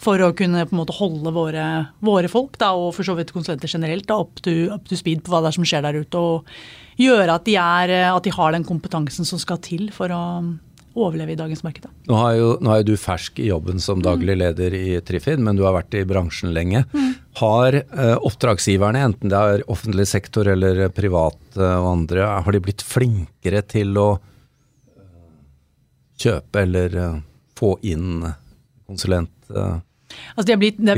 for 0.00 0.20
å 0.20 0.32
kunne 0.36 0.66
på 0.66 0.74
en 0.74 0.82
måte 0.82 0.96
holde 0.98 1.32
våre, 1.34 1.64
våre 2.04 2.28
folk, 2.28 2.58
da, 2.60 2.72
og 2.76 2.92
for 2.96 3.06
så 3.06 3.14
vidt 3.16 3.32
konsulenter 3.32 3.70
generelt, 3.70 4.06
da, 4.10 4.18
up, 4.20 4.42
to, 4.44 4.68
up 4.74 4.88
to 4.88 4.98
speed 4.98 5.22
på 5.24 5.32
hva 5.32 5.40
det 5.44 5.52
er 5.52 5.58
som 5.58 5.66
skjer 5.68 5.84
der 5.86 6.00
ute. 6.02 6.20
Og 6.20 6.54
gjøre 7.00 7.38
at 7.38 7.46
de, 7.48 7.56
er, 7.58 7.94
at 8.12 8.24
de 8.24 8.32
har 8.34 8.54
den 8.54 8.66
kompetansen 8.66 9.26
som 9.26 9.40
skal 9.40 9.58
til 9.64 9.88
for 9.94 10.12
å 10.14 10.22
overleve 10.94 11.34
i 11.34 11.38
dagens 11.38 11.64
marked. 11.66 11.88
Nå, 12.06 12.18
jo, 12.38 12.50
nå, 12.62 12.70
er 12.70 12.82
jo 12.82 12.92
du 12.92 13.00
fersk 13.00 13.40
i 13.42 13.48
jobben 13.48 13.82
som 13.82 14.02
daglig 14.02 14.36
leder 14.38 14.74
i 14.78 15.00
Trifid, 15.02 15.42
men 15.42 15.58
du 15.58 15.64
har 15.66 15.74
vært 15.74 15.96
i 15.98 16.04
bransjen 16.06 16.54
lenge. 16.54 16.84
Mm. 16.94 17.08
Har 17.40 17.78
eh, 17.80 18.14
oppdragsgiverne, 18.14 19.02
enten 19.08 19.32
det 19.32 19.40
er 19.40 19.64
offentlig 19.72 20.06
sektor 20.10 20.48
eller 20.52 20.86
private 20.94 21.72
og 21.80 21.88
andre, 21.90 22.28
har 22.46 22.54
de 22.54 22.62
blitt 22.62 22.84
flinkere 22.86 23.64
til 23.66 23.98
å 23.98 24.08
kjøpe 26.22 26.62
eller 26.62 26.98
få 27.58 27.74
inn 27.90 28.22
konsulent? 28.86 29.34
Uh, 29.50 29.80
Altså 30.34 30.46
de 30.50 30.56
blitt, 30.60 30.78
det, 30.78 30.96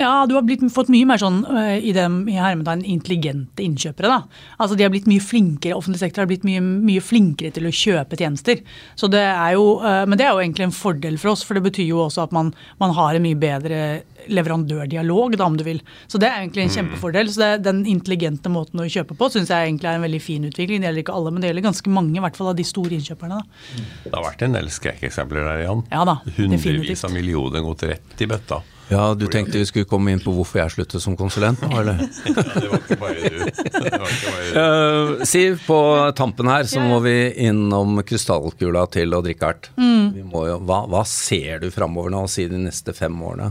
ja, 0.00 0.12
du 0.28 0.34
har 0.36 0.44
blitt, 0.46 0.64
fått 0.72 0.90
mye 0.92 1.08
mer 1.08 1.20
sånn 1.20 1.42
uh, 1.48 1.76
i 1.76 1.94
dem 1.96 2.22
i 2.30 2.38
hermetegn 2.38 2.84
intelligente 2.96 3.64
innkjøpere. 3.64 4.12
da. 4.12 4.42
Altså 4.58 4.78
De 4.78 4.86
har 4.86 4.92
blitt 4.94 5.08
mye 5.10 5.22
flinkere, 5.22 5.76
offentlig 5.78 6.02
sektor 6.02 6.24
har 6.24 6.30
blitt 6.30 6.46
mye, 6.46 6.62
mye 6.62 7.04
flinkere 7.04 7.54
til 7.56 7.68
å 7.68 7.74
kjøpe 7.74 8.18
tjenester. 8.20 8.62
Så 8.98 9.10
det 9.12 9.24
er 9.26 9.56
jo, 9.56 9.78
uh, 9.84 10.04
Men 10.06 10.18
det 10.18 10.28
er 10.28 10.34
jo 10.34 10.42
egentlig 10.44 10.68
en 10.68 10.76
fordel 10.76 11.18
for 11.22 11.34
oss, 11.34 11.44
for 11.46 11.58
det 11.58 11.66
betyr 11.66 11.90
jo 11.90 12.04
også 12.06 12.26
at 12.26 12.36
man, 12.36 12.52
man 12.82 12.94
har 12.96 13.16
en 13.16 13.26
mye 13.26 13.38
bedre 13.38 13.80
leverandørdialog, 14.26 15.36
da 15.38 15.46
om 15.46 15.56
du 15.56 15.64
vil. 15.66 15.80
Så 16.06 16.18
det 16.18 16.28
er 16.28 16.40
egentlig 16.40 16.64
en 16.64 16.70
mm. 16.70 16.76
kjempefordel. 16.76 17.30
Så 17.32 17.42
det, 17.42 17.50
den 17.66 17.82
intelligente 17.90 18.50
måten 18.52 18.82
å 18.82 18.88
kjøpe 18.90 19.16
på 19.18 19.30
syns 19.32 19.52
jeg 19.52 19.70
egentlig 19.70 19.90
er 19.90 20.00
en 20.00 20.06
veldig 20.06 20.22
fin 20.22 20.46
utvikling. 20.48 20.82
Det 20.82 20.90
gjelder 20.90 21.04
ikke 21.04 21.16
alle, 21.18 21.32
men 21.32 21.42
det 21.44 21.50
gjelder 21.50 21.66
ganske 21.68 21.92
mange, 21.92 22.16
i 22.16 22.24
hvert 22.24 22.38
fall 22.38 22.52
av 22.52 22.58
de 22.58 22.66
store 22.66 22.96
innkjøperne. 22.98 23.40
da. 23.40 23.84
Det 24.06 24.14
har 24.14 24.26
vært 24.26 24.46
en 24.46 24.58
del 24.58 24.70
skrekkeksempler 24.72 25.46
der, 25.50 25.62
Jan. 25.66 25.84
Ja 25.92 26.04
da, 26.08 26.18
Hundrevis 26.38 27.04
av 27.06 27.14
millioner 27.14 27.64
gått 27.66 27.86
rett 27.90 28.24
i 28.24 28.30
bøtta. 28.30 28.55
Ja, 28.88 29.14
Du 29.14 29.26
tenkte 29.26 29.58
vi 29.58 29.66
skulle 29.66 29.88
komme 29.88 30.12
inn 30.14 30.20
på 30.22 30.30
hvorfor 30.34 30.60
jeg 30.60 30.74
sluttet 30.76 31.02
som 31.02 31.16
konsulent 31.18 31.62
nå, 31.64 31.70
eller? 31.80 31.98
ja, 31.98 32.44
det 32.62 32.68
var 32.70 32.78
ikke 32.78 32.98
bare 33.00 33.32
du. 33.32 33.40
Ikke 33.50 33.80
bare 33.82 34.44
du. 34.46 34.58
Uh, 34.60 35.24
Siv, 35.26 35.58
på 35.66 35.78
tampen 36.18 36.50
her 36.50 36.68
så 36.70 36.82
må 36.82 37.00
vi 37.02 37.16
innom 37.48 37.98
krystallkula 38.06 38.86
til 38.94 39.16
Odd 39.18 39.30
Rikard. 39.32 39.70
Mm. 39.80 40.30
Hva, 40.30 40.84
hva, 40.86 41.02
ser 41.10 41.64
du 41.64 41.70
framover 41.74 42.14
nå, 42.14 42.22
si 42.30 42.46
de 42.50 42.62
neste 42.62 42.94
fem 42.94 43.16
årene? 43.26 43.50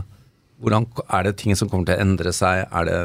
Hvordan, 0.62 0.88
er 1.12 1.28
det 1.28 1.36
ting 1.42 1.56
som 1.58 1.68
kommer 1.68 1.90
til 1.90 1.98
å 1.98 2.06
endre 2.06 2.32
seg? 2.32 2.64
Er 2.72 2.88
det 2.88 3.00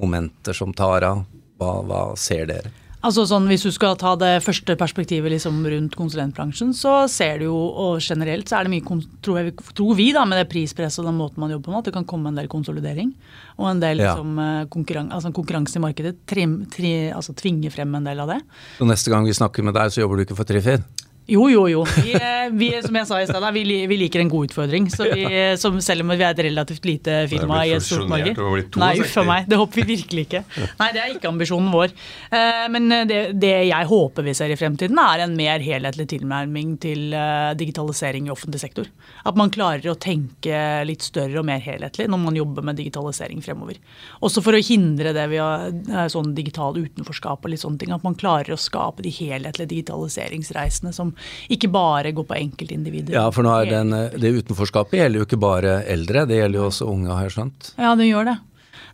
momenter 0.00 0.56
som 0.56 0.72
tar 0.76 1.04
av? 1.04 1.24
Hva, 1.60 1.76
hva 1.84 2.02
ser 2.20 2.48
dere? 2.48 2.72
Altså 3.04 3.26
sånn, 3.28 3.46
Hvis 3.50 3.62
du 3.66 3.70
skal 3.74 3.96
ta 4.00 4.14
det 4.18 4.40
første 4.44 4.76
perspektivet 4.78 5.30
liksom 5.30 5.60
rundt 5.68 5.96
konsulentbransjen, 5.98 6.72
så 6.74 7.04
ser 7.10 7.42
du 7.42 7.46
jo, 7.48 7.56
og 7.56 8.00
generelt 8.02 8.48
så 8.48 8.58
er 8.58 8.66
det 8.66 8.72
mye, 8.72 8.98
tror, 9.22 9.40
jeg, 9.40 9.54
tror 9.76 9.98
vi 9.98 10.08
da, 10.16 10.24
med 10.28 10.40
det 10.40 10.48
prispresset 10.50 11.04
og 11.04 11.10
den 11.10 11.20
måten 11.20 11.42
man 11.42 11.52
jobber 11.52 11.68
på 11.68 11.74
nå, 11.74 11.82
at 11.84 11.90
det 11.90 11.94
kan 11.94 12.08
komme 12.08 12.32
en 12.32 12.40
del 12.40 12.50
konsolidering. 12.50 13.12
Og 13.60 13.70
en 13.70 13.82
del 13.82 14.00
liksom, 14.00 14.38
eh, 14.42 14.62
konkurran 14.72 15.12
altså, 15.14 15.32
konkurranse 15.36 15.78
i 15.78 15.84
markedet 15.84 16.16
trim, 16.28 16.58
tri, 16.72 16.94
altså, 17.14 17.36
tvinger 17.36 17.74
frem 17.74 17.94
en 17.94 18.08
del 18.08 18.24
av 18.24 18.32
det. 18.32 18.40
Så 18.80 18.88
neste 18.88 19.12
gang 19.12 19.28
vi 19.28 19.36
snakker 19.36 19.66
med 19.66 19.76
deg, 19.76 19.92
så 19.92 20.02
jobber 20.02 20.18
du 20.18 20.26
ikke 20.26 20.38
for 20.40 20.48
Trifid? 20.48 20.84
Jo, 21.26 21.48
jo, 21.50 21.64
jo. 21.66 21.80
Vi, 21.96 22.12
eh, 22.14 22.52
vi, 22.54 22.68
som 22.84 22.94
jeg 22.94 23.08
sa 23.08 23.16
i 23.18 23.26
sted, 23.26 23.44
vi, 23.56 23.62
vi, 23.90 23.96
liker 23.98 24.22
en 24.22 24.28
god 24.30 24.46
utfordring. 24.46 24.84
Så 24.92 25.08
vi, 25.10 25.24
som, 25.58 25.80
selv 25.82 26.04
om 26.04 26.12
vi 26.12 26.22
er 26.22 26.30
et 26.30 26.42
relativt 26.46 26.86
lite 26.86 27.16
firma 27.30 27.64
i 27.66 27.72
et 27.74 27.82
stort 27.82 28.06
marked. 28.10 28.38
Nei, 28.78 28.92
uff 29.02 29.16
a 29.18 29.24
meg. 29.26 29.48
Det 29.50 29.58
håper 29.58 29.82
vi 29.82 29.96
virkelig 29.96 30.26
ikke. 30.28 30.42
Nei, 30.78 30.88
det 30.94 31.02
er 31.02 31.14
ikke 31.16 31.30
ambisjonen 31.32 31.72
vår. 31.74 31.94
Eh, 32.30 32.66
men 32.70 32.86
det, 33.10 33.20
det, 33.42 33.50
jeg 33.72 33.88
håper 33.90 34.26
vi 34.28 34.36
ser 34.38 34.54
i 34.54 34.58
fremtiden, 34.60 35.00
er 35.02 35.24
en 35.24 35.34
mer 35.38 35.64
helhetlig 35.66 36.06
tilnærming 36.14 36.76
til 36.84 37.16
eh, 37.18 37.50
digitalisering 37.58 38.30
i 38.30 38.34
offentlig 38.36 38.62
sektor. 38.62 38.92
At 39.26 39.38
man 39.38 39.50
klarer 39.50 39.90
å 39.90 39.96
tenke 39.98 40.62
litt 40.86 41.08
større 41.08 41.42
og 41.42 41.48
mer 41.50 41.58
helhetlig 41.64 42.06
når 42.12 42.22
man 42.22 42.38
jobber 42.38 42.70
med 42.70 42.78
digitalisering 42.78 43.42
fremover. 43.42 43.82
Også 44.22 44.44
for 44.46 44.54
å 44.54 44.62
hindre 44.62 45.10
det 45.16 45.26
vi 45.34 45.42
har 45.42 45.74
sånn 46.12 46.36
digital 46.38 46.78
utenforskap 46.78 47.42
og 47.42 47.50
litt 47.50 47.64
sånne 47.64 47.82
ting. 47.82 47.94
At 47.96 48.06
man 48.06 48.14
klarer 48.18 48.54
å 48.54 48.60
skape 48.60 49.02
de 49.02 49.10
helhetlige 49.18 49.74
digitaliseringsreisene 49.74 50.94
som 50.94 51.15
ikke 51.52 51.70
bare 51.72 52.12
går 52.16 52.26
på 52.28 52.38
enkeltindivider. 52.38 53.16
Ja, 53.16 53.28
for 53.34 53.46
nå 53.46 53.54
er 53.60 53.70
den, 53.70 53.94
det 54.16 54.34
utenforskapet 54.40 55.00
gjelder 55.00 55.22
jo 55.22 55.28
ikke 55.28 55.40
bare 55.40 55.78
eldre, 55.92 56.26
det 56.28 56.40
gjelder 56.40 56.62
jo 56.62 56.68
også 56.70 56.90
unge, 56.90 57.12
har 57.12 57.26
jeg 57.28 57.36
skjønt? 57.36 57.72
Ja, 57.80 57.94
det 57.98 58.10
gjør 58.10 58.30
det. 58.32 58.36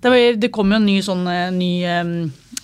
Det, 0.03 0.11
var, 0.11 0.41
det 0.43 0.53
kom 0.55 0.73
jo 0.73 0.81
en 0.81 0.89
ny 0.89 0.97
sånn 1.05 1.27
eh, 1.31 1.51
ny 1.55 1.73
uh, 1.87 2.59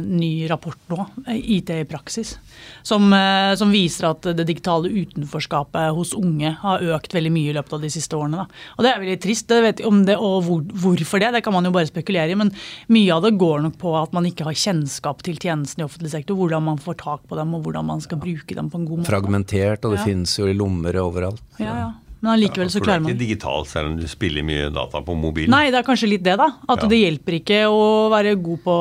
ny 0.00 0.48
rapport 0.48 0.78
nå, 0.88 1.04
IT 1.28 1.70
i 1.74 1.84
praksis, 1.88 2.38
som, 2.86 3.10
uh, 3.12 3.52
som, 3.58 3.68
viser 3.72 4.08
at 4.08 4.30
det 4.38 4.46
digitale 4.48 4.88
utenforskapet 4.88 5.92
hos 5.96 6.14
unge 6.16 6.54
har 6.62 6.84
økt 6.96 7.12
veldig 7.14 7.32
mye 7.34 7.52
i 7.52 7.56
løpet 7.56 7.76
av 7.76 7.84
de 7.84 7.90
siste 7.92 8.16
årene. 8.16 8.44
Da. 8.44 8.62
Og 8.78 8.86
Det 8.86 8.92
er 8.92 9.02
veldig 9.04 9.18
trist, 9.24 9.48
det 9.50 9.60
vet 9.66 9.84
om 9.88 10.00
det, 10.08 10.16
og 10.16 10.40
hvor, 10.46 10.64
hvorfor 10.84 11.20
det, 11.22 11.34
det 11.36 11.44
kan 11.44 11.56
man 11.56 11.68
jo 11.68 11.74
bare 11.74 11.90
spekulere 11.90 12.32
i. 12.32 12.38
Men 12.38 12.54
mye 12.94 13.14
av 13.14 13.26
det 13.26 13.36
går 13.40 13.62
nok 13.66 13.78
på 13.82 13.94
at 14.00 14.16
man 14.16 14.28
ikke 14.28 14.48
har 14.48 14.56
kjennskap 14.56 15.22
til 15.26 15.36
tjenestene 15.36 15.84
i 15.84 15.88
offentlig 15.88 16.14
sektor. 16.16 16.38
Hvordan 16.38 16.64
man 16.70 16.82
får 16.82 17.00
tak 17.04 17.24
på 17.28 17.38
dem, 17.38 17.54
og 17.54 17.66
hvordan 17.66 17.88
man 17.92 18.04
skal 18.04 18.20
bruke 18.22 18.56
dem 18.56 18.72
på 18.72 18.80
en 18.80 18.88
god 18.88 19.02
måte. 19.02 19.12
Fragmentert, 19.12 19.84
og 19.84 19.96
det 19.96 20.02
ja. 20.02 20.08
finnes 20.08 20.36
jo 20.40 20.48
i 20.48 20.56
lommer 20.56 20.96
overalt. 21.04 21.44
Ja, 21.60 21.76
ja. 21.84 21.88
Men 22.18 22.32
allikevel 22.32 22.70
så 22.70 22.80
klarer 22.82 23.02
man 23.02 23.12
Det 23.12 23.14
er 23.14 23.20
ikke 23.20 23.26
digitalt 23.28 23.68
selv 23.70 23.92
om 23.92 23.96
du 23.98 24.08
spiller 24.10 24.42
mye 24.46 24.72
data 24.74 25.02
på 25.06 25.14
mobilen? 25.14 25.52
Nei, 25.54 25.68
det 25.70 25.78
er 25.78 25.86
kanskje 25.86 26.10
litt 26.10 26.24
det, 26.26 26.34
da. 26.40 26.50
At 26.66 26.82
ja. 26.82 26.90
det 26.90 26.98
hjelper 26.98 27.38
ikke 27.38 27.60
å 27.70 27.82
være 28.10 28.34
god 28.42 28.62
på 28.64 28.76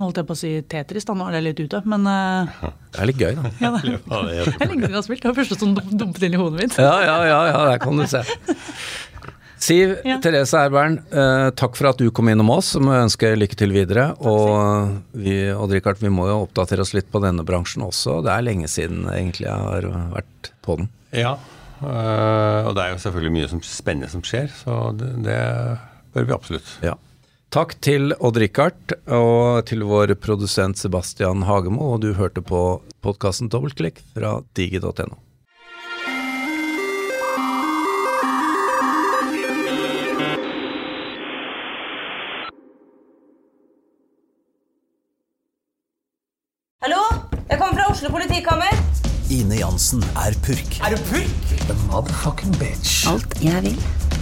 holdt 0.00 0.20
jeg 0.20 0.28
på 0.28 0.36
å 0.36 0.40
si 0.40 0.50
Tetris, 0.70 1.06
da, 1.08 1.14
nå 1.16 1.28
er 1.28 1.36
det 1.36 1.44
litt 1.44 1.60
ute, 1.60 1.82
men 1.90 2.08
uh, 2.08 2.64
Det 2.90 3.02
er 3.02 3.10
litt 3.10 3.20
gøy, 3.20 3.36
da. 3.36 3.52
Ja, 3.60 3.70
det, 3.76 3.98
det 4.06 4.56
er 4.56 4.70
lenge 4.70 4.82
siden 4.82 4.88
jeg 4.88 4.98
har 4.98 5.06
spilt. 5.06 5.22
Det 5.22 5.30
var 5.30 5.38
første 5.42 5.60
som 5.60 5.76
dumpet 5.76 6.26
inn 6.26 6.36
i 6.36 6.40
hodet 6.40 6.64
mitt. 6.64 6.80
Ja, 6.80 6.96
ja, 7.04 7.16
ja, 7.28 7.40
ja, 7.52 7.62
der 7.72 7.82
kan 7.82 8.00
du 8.00 8.06
se. 8.10 8.24
Siv 9.60 9.92
ja. 10.08 10.16
Therese 10.24 10.56
Erbern, 10.56 10.96
uh, 11.12 11.50
takk 11.52 11.76
for 11.76 11.90
at 11.90 12.00
du 12.00 12.08
kom 12.16 12.30
innom 12.32 12.48
oss. 12.54 12.72
Vi 12.80 12.96
ønsker 12.96 13.36
lykke 13.36 13.58
til 13.60 13.74
videre. 13.76 14.06
Og 14.24 14.96
vi, 15.12 15.36
Odd 15.52 15.74
Rikard, 15.76 16.00
vi 16.00 16.12
må 16.12 16.30
jo 16.30 16.38
oppdatere 16.46 16.86
oss 16.86 16.94
litt 16.96 17.10
på 17.12 17.20
denne 17.20 17.44
bransjen 17.46 17.84
også. 17.84 18.22
Det 18.24 18.32
er 18.32 18.46
lenge 18.46 18.70
siden 18.72 19.04
egentlig 19.12 19.50
jeg 19.50 19.66
har 19.68 19.90
vært 20.14 20.52
på 20.64 20.80
den. 20.80 20.88
Ja, 21.12 21.36
uh, 21.82 22.70
og 22.70 22.72
det 22.78 22.86
er 22.86 22.94
jo 22.94 23.04
selvfølgelig 23.04 23.36
mye 23.36 23.52
som, 23.52 23.62
spennende 23.66 24.08
som 24.12 24.24
skjer, 24.24 24.48
så 24.62 24.80
det, 24.96 25.12
det 25.28 25.40
bør 26.14 26.30
vi 26.30 26.36
absolutt. 26.38 26.72
Ja. 26.86 26.96
Takk 27.50 27.72
til 27.82 28.12
Odd-Rikard 28.14 28.92
og 29.10 29.64
til 29.66 29.80
vår 29.82 30.12
produsent 30.22 30.78
Sebastian 30.78 31.42
Hagemo, 31.48 31.96
og 31.96 32.04
du 32.04 32.12
hørte 32.14 32.44
på 32.46 32.78
podkasten 33.02 33.50
Dobbeltklikk 33.50 33.98
fra 34.14 34.36
digi.no. 34.54 35.18
Hallo? 46.86 47.02
Jeg 47.50 47.58
kommer 47.58 47.74
fra 47.74 47.88
Oslo 47.90 48.12
politikammer. 48.14 48.78
Ine 49.26 49.58
Jansen 49.58 50.06
er 50.14 50.38
purk. 50.46 50.78
Er 50.86 50.94
du 50.94 51.02
purk? 51.10 51.50
The 51.66 51.74
motherfucking 51.88 52.54
bitch. 52.62 53.10
Alt 53.10 53.34
jeg 53.42 53.66
vil 53.66 54.19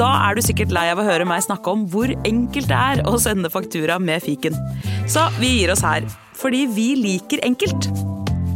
Da 0.00 0.10
er 0.28 0.36
du 0.36 0.42
sikkert 0.44 0.72
lei 0.74 0.86
av 0.92 1.00
å 1.00 1.06
høre 1.06 1.26
meg 1.28 1.42
snakke 1.44 1.72
om 1.72 1.86
hvor 1.92 2.10
enkelt 2.28 2.68
det 2.68 2.76
er 2.76 3.02
å 3.08 3.16
sende 3.20 3.50
faktura 3.52 3.98
med 4.02 4.22
fiken. 4.24 4.56
Så 5.08 5.26
vi 5.40 5.54
gir 5.58 5.72
oss 5.72 5.84
her, 5.84 6.04
fordi 6.36 6.66
vi 6.72 6.88
liker 7.00 7.42
enkelt. 7.46 7.88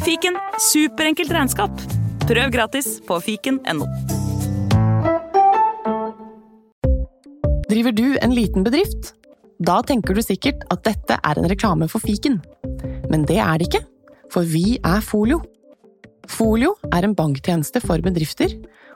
Fiken 0.05 0.37
superenkelt 0.61 1.33
regnskap. 1.33 1.85
Prøv 2.29 2.53
gratis 2.53 2.99
på 3.05 3.19
fiken.no. 3.25 3.89
Driver 7.69 7.97
du 7.97 8.07
en 8.21 8.37
liten 8.37 8.65
bedrift? 8.65 9.15
Da 9.65 9.81
tenker 9.87 10.17
du 10.17 10.23
sikkert 10.23 10.63
at 10.73 10.85
dette 10.87 11.17
er 11.17 11.41
en 11.41 11.49
reklame 11.51 11.89
for 11.91 12.05
fiken. 12.05 12.41
Men 13.11 13.25
det 13.29 13.41
er 13.41 13.59
det 13.59 13.71
ikke. 13.71 13.85
for 14.33 14.43
vi 14.43 14.81
er 14.83 15.01
Folio. 15.05 15.39
Folio 16.27 16.73
er 16.91 17.05
en 17.07 17.15
banktjeneste 17.15 17.79
for 17.85 18.03
bedrifter, 18.03 18.51